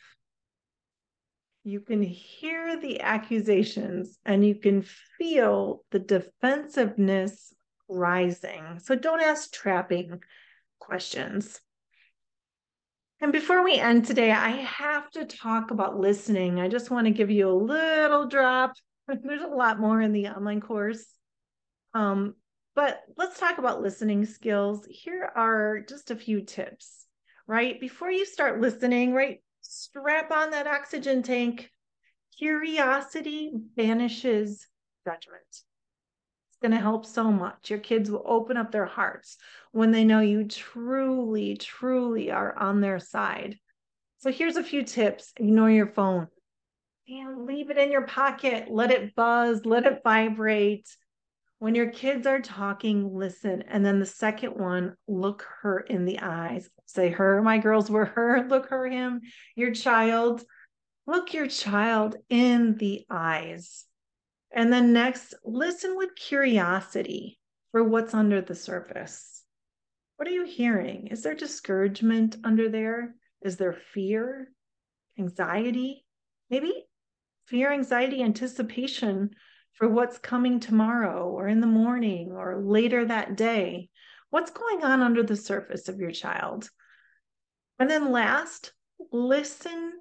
You 1.63 1.81
can 1.81 2.01
hear 2.01 2.81
the 2.81 3.03
accusations 3.03 4.19
and 4.25 4.47
you 4.47 4.55
can 4.55 4.81
feel 5.19 5.85
the 5.91 5.99
defensiveness 5.99 7.53
rising. 7.87 8.79
So 8.79 8.95
don't 8.95 9.21
ask 9.21 9.53
trapping 9.53 10.23
questions. 10.83 11.61
And 13.21 13.33
before 13.33 13.63
we 13.63 13.77
end 13.77 14.05
today, 14.05 14.33
I 14.33 14.51
have 14.51 15.09
to 15.13 15.25
talk 15.25 15.71
about 15.71 15.99
listening. 15.99 16.59
I 16.59 16.69
just 16.69 16.91
want 16.91 17.07
to 17.07 17.13
give 17.13 17.31
you 17.31 17.49
a 17.49 17.55
little 17.55 18.27
drop. 18.27 18.73
There's 19.09 19.43
a 19.43 19.47
lot 19.47 19.79
more 19.79 20.01
in 20.01 20.13
the 20.13 20.29
online 20.29 20.61
course. 20.61 21.07
Um, 21.95 22.35
but 22.75 23.03
let's 23.17 23.39
talk 23.39 23.59
about 23.59 23.81
listening 23.81 24.25
skills. 24.25 24.87
Here 24.91 25.31
are 25.37 25.81
just 25.89 26.11
a 26.11 26.17
few 26.17 26.41
tips, 26.41 27.07
right? 27.47 27.81
Before 27.81 28.11
you 28.11 28.27
start 28.27 28.61
listening, 28.61 29.15
right? 29.15 29.41
Strap 29.61 30.33
on 30.33 30.51
that 30.51 30.67
oxygen 30.67 31.23
tank. 31.23 31.71
Curiosity 32.39 33.53
banishes 33.77 34.67
judgment 35.05 35.63
going 36.63 36.73
to 36.73 36.79
help 36.79 37.05
so 37.05 37.31
much. 37.31 37.69
Your 37.69 37.81
kids 37.81 38.11
will 38.11 38.25
open 38.25 38.57
up 38.57 38.73
their 38.73 38.87
hearts 38.87 39.37
when 39.73 39.91
they 39.91 40.05
know 40.05 40.21
you 40.21 40.45
truly, 40.45 41.57
truly 41.57 42.31
are 42.31 42.57
on 42.59 42.81
their 42.81 42.99
side. 42.99 43.59
So 44.21 44.33
here's 44.33 44.57
a 44.57 44.63
few 44.63 44.85
tips 44.85 45.33
ignore 45.37 45.71
your 45.71 45.89
phone. 45.89 46.29
And 47.09 47.45
leave 47.45 47.69
it 47.71 47.77
in 47.77 47.91
your 47.91 48.07
pocket. 48.07 48.69
Let 48.71 48.93
it 48.93 49.15
buzz, 49.15 49.67
let 49.67 49.85
it 49.85 50.01
vibrate. 50.05 50.89
When 51.59 51.75
your 51.75 51.91
kids 51.91 52.27
are 52.27 52.41
talking, 52.41 53.15
listen. 53.15 53.63
And 53.63 53.85
then 53.85 53.99
the 53.99 54.07
second 54.07 54.57
one, 54.57 54.95
look 55.07 55.47
her 55.63 55.81
in 55.81 56.05
the 56.05 56.21
eyes. 56.21 56.71
Say, 56.87 57.11
her, 57.11 57.43
my 57.43 57.59
girls 57.59 57.91
were 57.91 58.07
her. 58.07 58.47
Look 58.49 58.69
her, 58.71 58.87
him, 58.87 59.23
your 59.55 59.73
child. 59.73 60.43
Look 61.07 61.35
your 61.35 61.47
child 61.49 62.17
in 62.29 62.77
the 62.77 63.05
eyes 63.11 63.87
and 64.55 64.73
then 64.73 64.93
next, 64.93 65.35
listen 65.45 65.97
with 65.97 66.15
curiosity 66.15 67.39
for 67.71 67.83
what's 67.83 68.15
under 68.15 68.41
the 68.41 68.55
surface. 68.55 69.43
What 70.17 70.29
are 70.29 70.33
you 70.33 70.45
hearing? 70.45 71.09
Is 71.09 71.23
there 71.23 71.35
discouragement 71.35 72.37
under 72.45 72.69
there? 72.69 73.15
Is 73.41 73.57
there 73.57 73.73
fear, 73.73 74.53
anxiety? 75.19 76.05
Maybe 76.51 76.87
fear, 77.47 77.73
anxiety, 77.73 78.23
anticipation 78.23 79.31
for 79.73 79.89
what's 79.89 80.19
coming 80.19 80.61
tomorrow 80.61 81.29
or 81.29 81.49
in 81.49 81.61
the 81.61 81.67
morning 81.67 82.33
or 82.33 82.63
later 82.63 83.07
that 83.07 83.37
day. 83.37 83.89
What's 84.31 84.51
going 84.51 84.85
on 84.85 85.01
under 85.01 85.23
the 85.23 85.37
surface 85.37 85.89
of 85.89 85.99
your 85.99 86.13
child? 86.13 86.69
And 87.79 87.91
then 87.91 88.13
last, 88.13 88.73
listen 89.11 89.93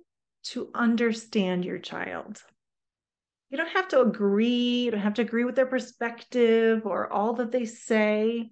to 0.43 0.69
understand 0.75 1.63
your 1.65 1.80
child 1.80 2.41
you 3.51 3.57
don't 3.57 3.69
have 3.69 3.89
to 3.89 4.01
agree, 4.01 4.85
you 4.85 4.91
don't 4.91 5.01
have 5.01 5.15
to 5.15 5.21
agree 5.21 5.43
with 5.43 5.55
their 5.55 5.65
perspective 5.65 6.85
or 6.85 7.11
all 7.11 7.33
that 7.33 7.51
they 7.51 7.65
say. 7.65 8.49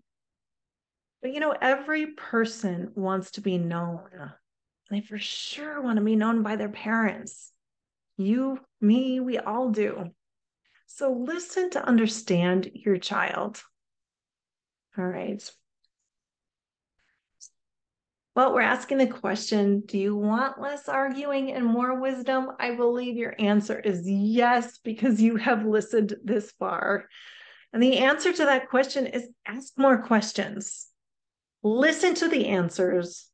But 1.22 1.34
you 1.34 1.40
know, 1.40 1.56
every 1.60 2.08
person 2.08 2.92
wants 2.96 3.32
to 3.32 3.42
be 3.42 3.58
known. 3.58 4.34
They 4.92 5.02
for 5.02 5.18
sure 5.18 5.82
want 5.82 5.98
to 5.98 6.04
be 6.04 6.18
known 6.18 6.44
by 6.44 6.58
their 6.58 6.70
parents. 6.70 7.52
You, 8.18 8.60
me, 8.82 9.22
we 9.22 9.38
all 9.38 9.70
do. 9.70 10.12
So 10.88 11.14
listen 11.14 11.70
to 11.72 11.86
understand 11.86 12.72
your 12.74 12.98
child. 12.98 13.62
All 14.98 15.06
right. 15.06 15.50
Well, 18.40 18.54
we're 18.54 18.62
asking 18.62 19.00
the 19.00 19.08
question 19.08 19.84
Do 19.86 19.98
you 19.98 20.16
want 20.16 20.62
less 20.62 20.88
arguing 20.88 21.52
and 21.52 21.66
more 21.66 22.00
wisdom? 22.00 22.52
I 22.58 22.74
believe 22.74 23.18
your 23.18 23.36
answer 23.38 23.78
is 23.78 24.10
yes, 24.10 24.78
because 24.78 25.22
you 25.22 25.36
have 25.36 25.66
listened 25.66 26.16
this 26.24 26.50
far. 26.54 27.10
And 27.74 27.84
the 27.84 27.98
answer 27.98 28.32
to 28.32 28.46
that 28.46 28.70
question 28.70 29.08
is 29.08 29.28
ask 29.46 29.74
more 29.78 30.02
questions, 30.02 30.88
listen 31.64 32.16
to 32.16 32.30
the 32.30 32.46
answers, 32.46 33.28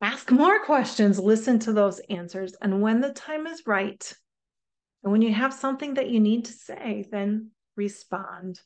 ask 0.00 0.30
more 0.30 0.64
questions, 0.64 1.18
listen 1.18 1.58
to 1.58 1.74
those 1.74 2.00
answers. 2.08 2.54
And 2.62 2.80
when 2.80 3.02
the 3.02 3.12
time 3.12 3.46
is 3.46 3.64
right, 3.66 4.10
and 5.04 5.12
when 5.12 5.20
you 5.20 5.34
have 5.34 5.52
something 5.52 5.92
that 5.94 6.08
you 6.08 6.18
need 6.18 6.46
to 6.46 6.52
say, 6.52 7.04
then 7.12 7.50
respond 7.76 8.58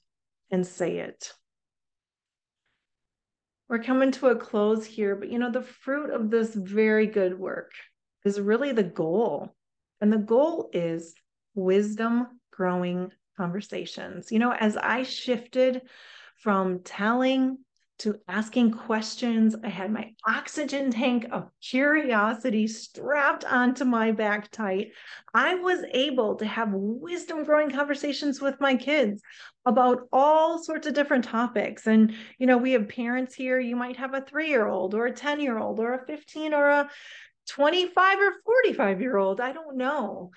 and 0.52 0.64
say 0.64 0.98
it 0.98 1.32
we're 3.72 3.82
coming 3.82 4.12
to 4.12 4.26
a 4.26 4.36
close 4.36 4.84
here, 4.84 5.16
but 5.16 5.30
you 5.30 5.38
know, 5.38 5.50
the 5.50 5.62
fruit 5.62 6.10
of 6.10 6.30
this 6.30 6.54
very 6.54 7.06
good 7.06 7.38
work 7.38 7.72
is 8.22 8.38
really 8.38 8.70
the 8.70 8.82
goal. 8.82 9.54
And 10.02 10.12
the 10.12 10.18
goal 10.18 10.68
is 10.74 11.14
wisdom 11.54 12.38
growing 12.52 13.12
conversations. 13.38 14.30
You 14.30 14.40
know, 14.40 14.52
as 14.52 14.76
I 14.76 15.04
shifted 15.04 15.80
from 16.36 16.80
telling 16.80 17.60
to 18.02 18.18
asking 18.26 18.72
questions. 18.72 19.54
I 19.62 19.68
had 19.68 19.92
my 19.92 20.12
oxygen 20.26 20.90
tank 20.90 21.26
of 21.30 21.48
curiosity 21.60 22.66
strapped 22.66 23.44
onto 23.44 23.84
my 23.84 24.10
back 24.10 24.50
tight. 24.50 24.88
I 25.32 25.54
was 25.54 25.84
able 25.92 26.34
to 26.36 26.44
have 26.44 26.72
wisdom 26.72 27.44
growing 27.44 27.70
conversations 27.70 28.40
with 28.40 28.60
my 28.60 28.74
kids 28.74 29.22
about 29.64 30.08
all 30.12 30.62
sorts 30.62 30.88
of 30.88 30.94
different 30.94 31.24
topics. 31.24 31.86
And, 31.86 32.14
you 32.38 32.46
know, 32.48 32.58
we 32.58 32.72
have 32.72 32.88
parents 32.88 33.34
here. 33.36 33.60
You 33.60 33.76
might 33.76 33.96
have 33.96 34.14
a 34.14 34.20
three 34.20 34.48
year 34.48 34.66
old 34.66 34.94
or 34.94 35.06
a 35.06 35.12
10 35.12 35.40
year 35.40 35.58
old 35.58 35.78
or 35.78 35.94
a 35.94 36.04
15 36.04 36.54
or 36.54 36.68
a 36.68 36.90
25 37.50 38.18
or 38.18 38.32
45 38.44 39.00
year 39.00 39.16
old. 39.16 39.40
I 39.40 39.52
don't 39.52 39.76
know. 39.76 40.32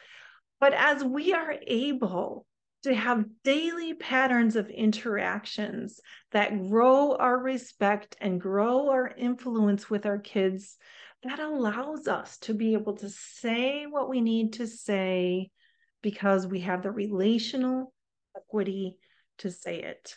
But 0.59 0.73
as 0.73 1.03
we 1.03 1.33
are 1.33 1.55
able 1.65 2.45
to 2.85 2.93
have 2.93 3.25
daily 3.43 3.95
patterns 3.95 4.55
of 4.55 4.69
interactions 4.69 5.99
that 6.31 6.69
grow 6.69 7.15
our 7.15 7.35
respect 7.35 8.15
and 8.21 8.39
grow 8.39 8.91
our 8.91 9.07
influence 9.17 9.89
with 9.89 10.05
our 10.05 10.19
kids, 10.19 10.77
that 11.23 11.39
allows 11.39 12.07
us 12.07 12.37
to 12.37 12.53
be 12.53 12.73
able 12.73 12.95
to 12.95 13.09
say 13.09 13.87
what 13.87 14.07
we 14.07 14.21
need 14.21 14.53
to 14.53 14.67
say 14.67 15.49
because 16.03 16.45
we 16.45 16.59
have 16.59 16.83
the 16.83 16.91
relational 16.91 17.91
equity 18.37 18.99
to 19.39 19.49
say 19.49 19.81
it. 19.81 20.13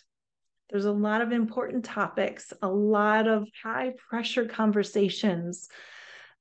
There's 0.69 0.85
a 0.85 0.93
lot 0.93 1.23
of 1.23 1.33
important 1.33 1.87
topics, 1.87 2.53
a 2.61 2.69
lot 2.69 3.27
of 3.27 3.49
high 3.63 3.95
pressure 4.11 4.45
conversations 4.45 5.69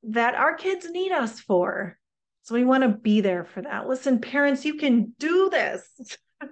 that 0.04 0.36
our 0.36 0.56
kids 0.56 0.90
need 0.92 1.14
us 1.14 1.40
for. 1.40 1.98
So 2.48 2.56
we 2.56 2.64
want 2.64 2.84
to 2.84 2.90
be 2.90 3.20
there 3.20 3.44
for 3.44 3.62
that. 3.62 3.90
Listen, 3.90 4.22
parents, 4.22 4.64
you 4.64 4.76
can 4.76 5.14
do 5.20 5.50
this. 5.50 5.86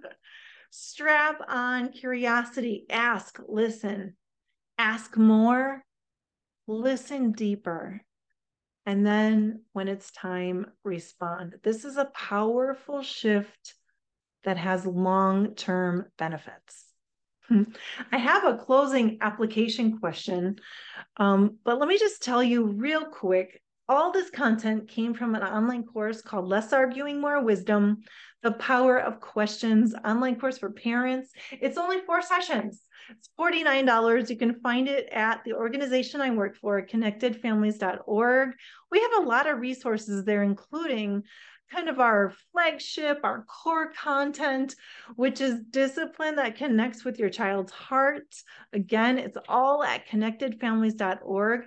Strap 0.69 1.39
on 1.47 1.93
curiosity, 1.93 2.85
ask, 2.89 3.39
listen, 3.47 4.17
ask 4.77 5.15
more, 5.15 5.85
listen 6.67 7.31
deeper. 7.31 8.01
And 8.85 9.07
then 9.07 9.61
when 9.71 9.87
it's 9.87 10.11
time, 10.11 10.65
respond. 10.83 11.55
This 11.63 11.85
is 11.85 11.95
a 11.95 12.11
powerful 12.13 13.01
shift 13.01 13.75
that 14.43 14.57
has 14.57 14.85
long 14.85 15.55
term 15.55 16.07
benefits. 16.17 16.87
I 18.11 18.17
have 18.17 18.43
a 18.43 18.57
closing 18.57 19.19
application 19.21 19.99
question, 19.99 20.57
um, 21.15 21.55
but 21.63 21.79
let 21.79 21.87
me 21.87 21.97
just 21.97 22.21
tell 22.21 22.43
you 22.43 22.65
real 22.65 23.05
quick 23.05 23.61
All 23.87 24.11
this 24.11 24.31
content 24.31 24.87
came 24.87 25.13
from 25.13 25.35
an 25.35 25.43
online 25.43 25.83
course 25.83 26.19
called 26.19 26.47
Less 26.47 26.73
Arguing, 26.73 27.21
More 27.21 27.43
Wisdom 27.43 28.01
The 28.41 28.53
Power 28.53 28.97
of 28.97 29.19
Questions 29.19 29.93
online 30.03 30.39
course 30.39 30.57
for 30.57 30.71
parents. 30.71 31.31
It's 31.51 31.77
only 31.77 31.99
four 31.99 32.23
sessions. 32.23 32.81
It's 33.11 33.29
$49. 33.39 34.29
You 34.31 34.37
can 34.37 34.59
find 34.61 34.87
it 34.87 35.07
at 35.11 35.43
the 35.43 35.53
organization 35.53 36.19
I 36.19 36.31
work 36.31 36.57
for, 36.57 36.81
connectedfamilies.org. 36.81 38.49
We 38.89 38.99
have 39.01 39.11
a 39.19 39.27
lot 39.27 39.47
of 39.47 39.59
resources 39.59 40.25
there, 40.25 40.41
including 40.41 41.21
kind 41.71 41.87
of 41.87 41.99
our 41.99 42.33
flagship, 42.51 43.19
our 43.23 43.43
core 43.43 43.91
content, 43.91 44.75
which 45.15 45.41
is 45.41 45.61
discipline 45.69 46.37
that 46.37 46.55
connects 46.55 47.05
with 47.05 47.19
your 47.19 47.29
child's 47.29 47.71
heart. 47.71 48.33
Again, 48.73 49.19
it's 49.19 49.37
all 49.47 49.83
at 49.83 50.07
connectedfamilies.org. 50.07 51.61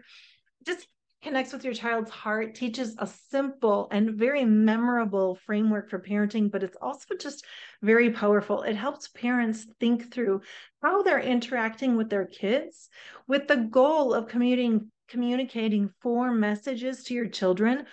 Just 0.67 0.89
connects 1.23 1.53
with 1.53 1.65
your 1.65 1.75
child's 1.75 2.11
heart, 2.11 2.55
teaches 2.55 2.95
a 2.99 3.07
simple 3.07 3.89
and 3.91 4.15
very 4.15 4.45
memorable 4.45 5.37
framework 5.47 5.91
for 5.91 5.99
parenting, 5.99 6.51
but 6.51 6.63
it's 6.63 6.77
also 6.81 7.15
just 7.21 7.45
very 7.83 8.11
powerful. 8.11 8.63
It 8.63 8.77
helps 8.77 9.09
parents 9.09 9.67
think 9.81 10.13
through 10.13 10.43
how 10.83 11.03
they're 11.03 11.21
interacting 11.21 11.97
with 11.97 12.11
their 12.11 12.27
kids 12.27 12.89
with 13.27 13.49
the 13.49 13.57
goal 13.57 14.15
of 14.15 14.29
communicating 14.29 14.91
communicating 15.09 15.89
four 16.03 16.31
messages 16.33 17.03
to 17.03 17.15
your 17.15 17.29
children 17.29 17.87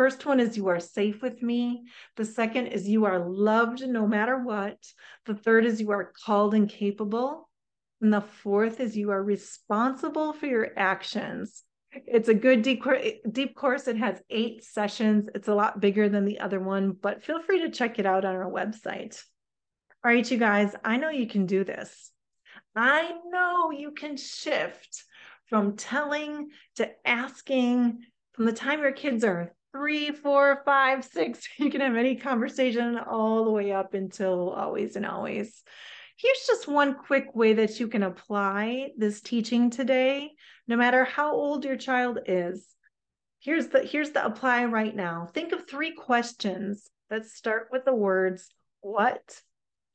First 0.00 0.24
one 0.24 0.40
is 0.40 0.56
you 0.56 0.68
are 0.68 0.80
safe 0.80 1.20
with 1.20 1.42
me. 1.42 1.84
The 2.16 2.24
second 2.24 2.68
is 2.68 2.88
you 2.88 3.04
are 3.04 3.18
loved 3.18 3.86
no 3.86 4.06
matter 4.06 4.38
what. 4.38 4.78
The 5.26 5.34
third 5.34 5.66
is 5.66 5.78
you 5.78 5.90
are 5.90 6.10
called 6.24 6.54
and 6.54 6.70
capable. 6.70 7.50
And 8.00 8.10
the 8.10 8.22
fourth 8.22 8.80
is 8.80 8.96
you 8.96 9.10
are 9.10 9.22
responsible 9.22 10.32
for 10.32 10.46
your 10.46 10.70
actions. 10.74 11.64
It's 11.92 12.28
a 12.28 12.34
good 12.34 12.62
deep, 12.62 12.84
deep 13.30 13.56
course. 13.56 13.88
It 13.88 13.96
has 13.96 14.22
eight 14.30 14.64
sessions. 14.64 15.28
It's 15.34 15.48
a 15.48 15.54
lot 15.54 15.80
bigger 15.80 16.08
than 16.08 16.24
the 16.24 16.38
other 16.38 16.60
one, 16.60 16.92
but 16.92 17.24
feel 17.24 17.42
free 17.42 17.62
to 17.62 17.70
check 17.70 17.98
it 17.98 18.06
out 18.06 18.24
on 18.24 18.34
our 18.34 18.50
website. 18.50 19.20
All 20.04 20.10
right, 20.10 20.30
you 20.30 20.38
guys, 20.38 20.74
I 20.84 20.96
know 20.96 21.10
you 21.10 21.26
can 21.26 21.46
do 21.46 21.64
this. 21.64 22.10
I 22.76 23.12
know 23.26 23.70
you 23.70 23.90
can 23.90 24.16
shift 24.16 25.04
from 25.46 25.76
telling 25.76 26.50
to 26.76 26.90
asking 27.04 28.04
from 28.32 28.46
the 28.46 28.52
time 28.52 28.80
your 28.80 28.92
kids 28.92 29.24
are 29.24 29.52
three, 29.72 30.12
four, 30.12 30.62
five, 30.64 31.04
six. 31.04 31.46
You 31.58 31.70
can 31.70 31.80
have 31.80 31.96
any 31.96 32.16
conversation 32.16 32.98
all 32.98 33.44
the 33.44 33.50
way 33.50 33.72
up 33.72 33.94
until 33.94 34.50
always 34.50 34.96
and 34.96 35.04
always. 35.04 35.62
Here's 36.16 36.46
just 36.46 36.68
one 36.68 36.94
quick 36.94 37.34
way 37.34 37.54
that 37.54 37.80
you 37.80 37.88
can 37.88 38.02
apply 38.02 38.90
this 38.96 39.20
teaching 39.20 39.70
today, 39.70 40.32
no 40.70 40.76
matter 40.76 41.04
how 41.04 41.34
old 41.34 41.64
your 41.64 41.76
child 41.76 42.20
is. 42.26 42.64
Here's 43.40 43.68
the 43.68 43.82
here's 43.82 44.10
the 44.10 44.24
apply 44.24 44.66
right 44.66 44.94
now. 44.94 45.28
Think 45.34 45.52
of 45.52 45.68
three 45.68 45.92
questions 45.92 46.88
that 47.10 47.26
start 47.26 47.68
with 47.72 47.84
the 47.84 47.94
words 47.94 48.48
what 48.80 49.42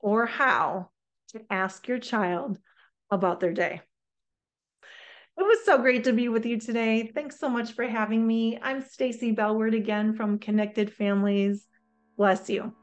or 0.02 0.26
how 0.26 0.90
to 1.30 1.42
ask 1.50 1.88
your 1.88 2.00
child 2.00 2.60
about 3.10 3.40
their 3.40 3.54
day. 3.54 3.82
It 5.38 5.44
was 5.44 5.64
so 5.64 5.78
great 5.78 6.04
to 6.06 6.14
be 6.14 6.28
with 6.28 6.46
you 6.46 6.60
today. 6.60 7.10
Thanks 7.14 7.40
so 7.40 7.50
much 7.50 7.72
for 7.72 7.88
having 7.88 8.28
me. 8.28 8.60
I'm 8.62 8.82
Stacy 8.82 9.34
Bellward 9.34 9.76
again 9.76 10.14
from 10.14 10.40
Connected 10.40 10.94
Families. 10.94 11.66
Bless 12.18 12.50
you. 12.50 12.74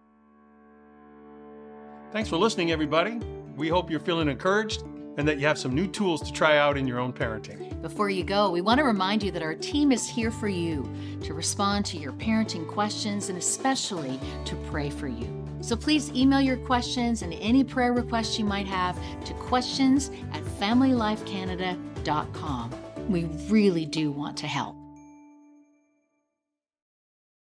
Thanks 2.10 2.30
for 2.30 2.36
listening, 2.36 2.72
everybody. 2.72 3.20
We 3.56 3.68
hope 3.68 3.90
you're 3.90 4.00
feeling 4.00 4.28
encouraged 4.28 4.82
and 5.16 5.28
that 5.28 5.38
you 5.38 5.46
have 5.46 5.58
some 5.58 5.74
new 5.74 5.86
tools 5.86 6.20
to 6.22 6.32
try 6.32 6.58
out 6.58 6.76
in 6.76 6.86
your 6.86 6.98
own 6.98 7.12
parenting. 7.12 7.80
Before 7.82 8.10
you 8.10 8.24
go, 8.24 8.50
we 8.50 8.60
want 8.60 8.78
to 8.78 8.84
remind 8.84 9.22
you 9.22 9.30
that 9.32 9.42
our 9.42 9.54
team 9.54 9.92
is 9.92 10.08
here 10.08 10.30
for 10.30 10.48
you 10.48 10.88
to 11.22 11.34
respond 11.34 11.84
to 11.86 11.98
your 11.98 12.12
parenting 12.12 12.68
questions 12.68 13.28
and 13.28 13.36
especially 13.38 14.20
to 14.44 14.54
pray 14.70 14.90
for 14.90 15.08
you. 15.08 15.28
So 15.60 15.76
please 15.76 16.10
email 16.12 16.40
your 16.40 16.56
questions 16.56 17.22
and 17.22 17.34
any 17.34 17.62
prayer 17.62 17.92
requests 17.92 18.36
you 18.38 18.44
might 18.44 18.66
have 18.66 18.98
to 19.24 19.34
questions 19.34 20.10
at 20.32 20.42
familylifecanada.com. 20.42 22.74
We 23.08 23.24
really 23.48 23.86
do 23.86 24.10
want 24.10 24.36
to 24.38 24.46
help. 24.46 24.81